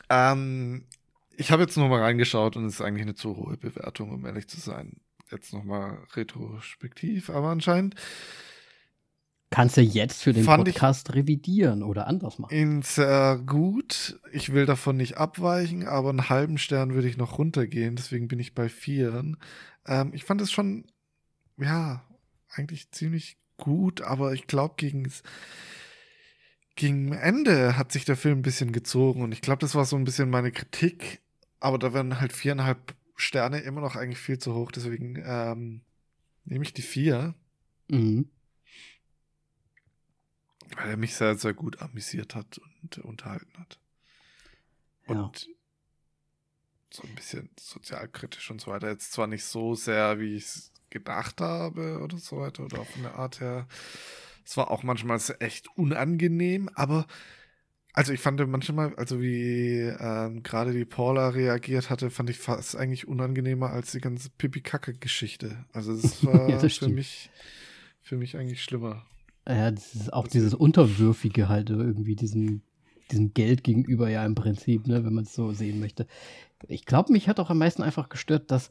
[0.09, 0.87] ähm,
[1.37, 4.49] ich habe jetzt nochmal reingeschaut und es ist eigentlich eine zu hohe Bewertung, um ehrlich
[4.49, 5.01] zu sein.
[5.31, 7.95] Jetzt nochmal retrospektiv, aber anscheinend
[9.51, 12.53] Kannst du jetzt für den Podcast revidieren oder anders machen?
[12.53, 14.19] Ihn sehr gut.
[14.33, 17.95] Ich will davon nicht abweichen, aber einen halben Stern würde ich noch runtergehen.
[17.95, 19.37] Deswegen bin ich bei vieren.
[19.87, 20.87] Ähm, ich fand es schon,
[21.57, 22.03] ja,
[22.51, 25.09] eigentlich ziemlich gut, aber ich glaube, gegen,
[26.75, 29.95] gegen Ende hat sich der Film ein bisschen gezogen und ich glaube, das war so
[29.95, 31.21] ein bisschen meine Kritik.
[31.61, 34.73] Aber da werden halt viereinhalb Sterne immer noch eigentlich viel zu hoch.
[34.73, 35.83] Deswegen ähm,
[36.45, 37.35] nehme ich die vier.
[37.89, 38.29] Mhm
[40.77, 43.79] weil er mich sehr, sehr gut amüsiert hat und unterhalten hat.
[45.07, 45.55] Und ja.
[46.91, 48.89] so ein bisschen sozialkritisch und so weiter.
[48.91, 52.97] Jetzt zwar nicht so sehr, wie ich es gedacht habe oder so weiter oder auf
[52.97, 53.67] eine Art her.
[54.45, 57.07] Es war auch manchmal echt unangenehm, aber
[57.95, 62.77] also ich fand manchmal, also wie ähm, gerade die Paula reagiert hatte, fand ich fast
[62.77, 65.65] eigentlich unangenehmer als die ganze Pipi-Kacke-Geschichte.
[65.73, 67.31] Also das war ja, das für mich
[68.03, 69.07] für mich eigentlich schlimmer.
[69.47, 72.63] Ja, ist auch dieses Unterwürfige halt irgendwie, diesem,
[73.11, 76.07] diesem Geld gegenüber ja im Prinzip, ne, wenn man es so sehen möchte.
[76.67, 78.71] Ich glaube, mich hat auch am meisten einfach gestört, dass,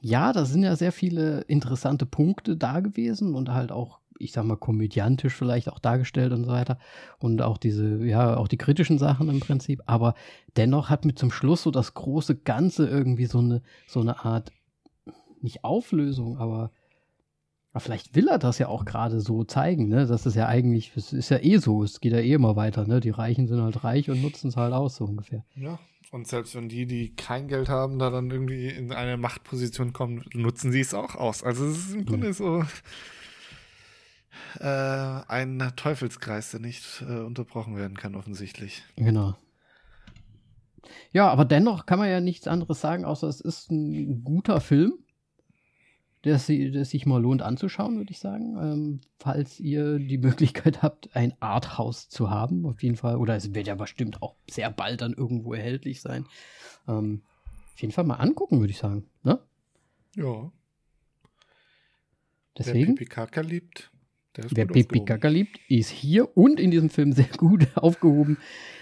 [0.00, 4.44] ja, da sind ja sehr viele interessante Punkte da gewesen und halt auch, ich sag
[4.44, 6.78] mal, komödiantisch vielleicht auch dargestellt und so weiter.
[7.18, 9.82] Und auch diese, ja, auch die kritischen Sachen im Prinzip.
[9.86, 10.14] Aber
[10.56, 14.50] dennoch hat mir zum Schluss so das große Ganze irgendwie so eine, so eine Art,
[15.40, 16.72] nicht Auflösung, aber
[17.74, 20.06] aber vielleicht will er das ja auch gerade so zeigen, ne?
[20.06, 22.86] Das ist ja eigentlich, es ist ja eh so, es geht ja eh immer weiter,
[22.86, 23.00] ne?
[23.00, 25.44] Die Reichen sind halt reich und nutzen es halt aus, so ungefähr.
[25.56, 25.80] Ja.
[26.12, 30.24] Und selbst wenn die, die kein Geld haben, da dann irgendwie in eine Machtposition kommen,
[30.34, 31.42] nutzen sie es auch aus.
[31.42, 32.64] Also es ist im Grunde so
[34.60, 38.84] äh, ein Teufelskreis, der nicht äh, unterbrochen werden kann, offensichtlich.
[38.94, 39.36] Genau.
[41.10, 45.03] Ja, aber dennoch kann man ja nichts anderes sagen, außer es ist ein guter Film
[46.24, 48.56] der, der sich mal lohnt anzuschauen, würde ich sagen.
[48.58, 53.16] Ähm, falls ihr die Möglichkeit habt, ein Arthouse zu haben, auf jeden Fall.
[53.16, 56.26] Oder es wird ja bestimmt auch sehr bald dann irgendwo erhältlich sein.
[56.88, 57.22] Ähm,
[57.74, 59.04] auf jeden Fall mal angucken, würde ich sagen.
[59.22, 59.38] Ne?
[60.16, 60.50] Ja.
[62.56, 62.88] Deswegen.
[62.88, 63.90] Wer Pipi Kaka liebt,
[64.36, 65.04] Wer aufgehoben.
[65.04, 68.38] Kaka liebt, ist hier und in diesem Film sehr gut aufgehoben.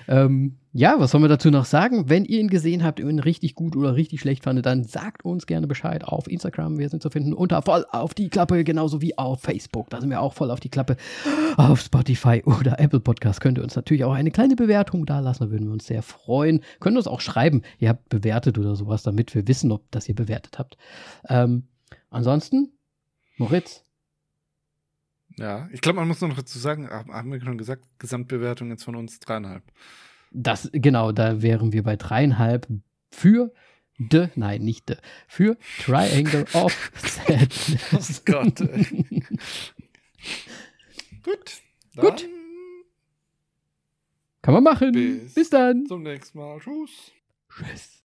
[0.09, 2.09] Ähm, ja, was sollen wir dazu noch sagen?
[2.09, 5.25] Wenn ihr ihn gesehen habt und ihn richtig gut oder richtig schlecht fandet, dann sagt
[5.25, 6.79] uns gerne Bescheid auf Instagram.
[6.79, 9.91] Wir sind zu finden unter voll auf die Klappe, genauso wie auf Facebook.
[9.91, 10.97] Da sind wir auch voll auf die Klappe.
[11.57, 15.45] Auf Spotify oder Apple Podcast könnt ihr uns natürlich auch eine kleine Bewertung da lassen.
[15.45, 16.63] Da würden wir uns sehr freuen.
[16.81, 20.15] Könnt uns auch schreiben, ihr habt bewertet oder sowas, damit wir wissen, ob das ihr
[20.15, 20.79] bewertet habt.
[21.29, 21.65] Ähm,
[22.09, 22.73] ansonsten,
[23.37, 23.85] Moritz,
[25.39, 28.85] Ja, ich glaube, man muss noch dazu sagen, hab- haben wir schon gesagt, Gesamtbewertung jetzt
[28.85, 29.63] von uns dreieinhalb.
[30.31, 32.67] Das, genau, da wären wir bei dreieinhalb
[33.11, 33.53] für
[33.99, 34.97] The, nein, nicht The,
[35.29, 38.23] für Triangle of Sadness.
[38.27, 38.59] Oh Gott.
[41.23, 41.63] Gut.
[41.97, 42.29] Gut.
[44.41, 44.93] Kann man machen.
[44.93, 45.87] Bis Bis dann.
[45.87, 46.59] Zum nächsten Mal.
[46.59, 47.13] Tschüss.
[47.49, 48.03] Tschüss.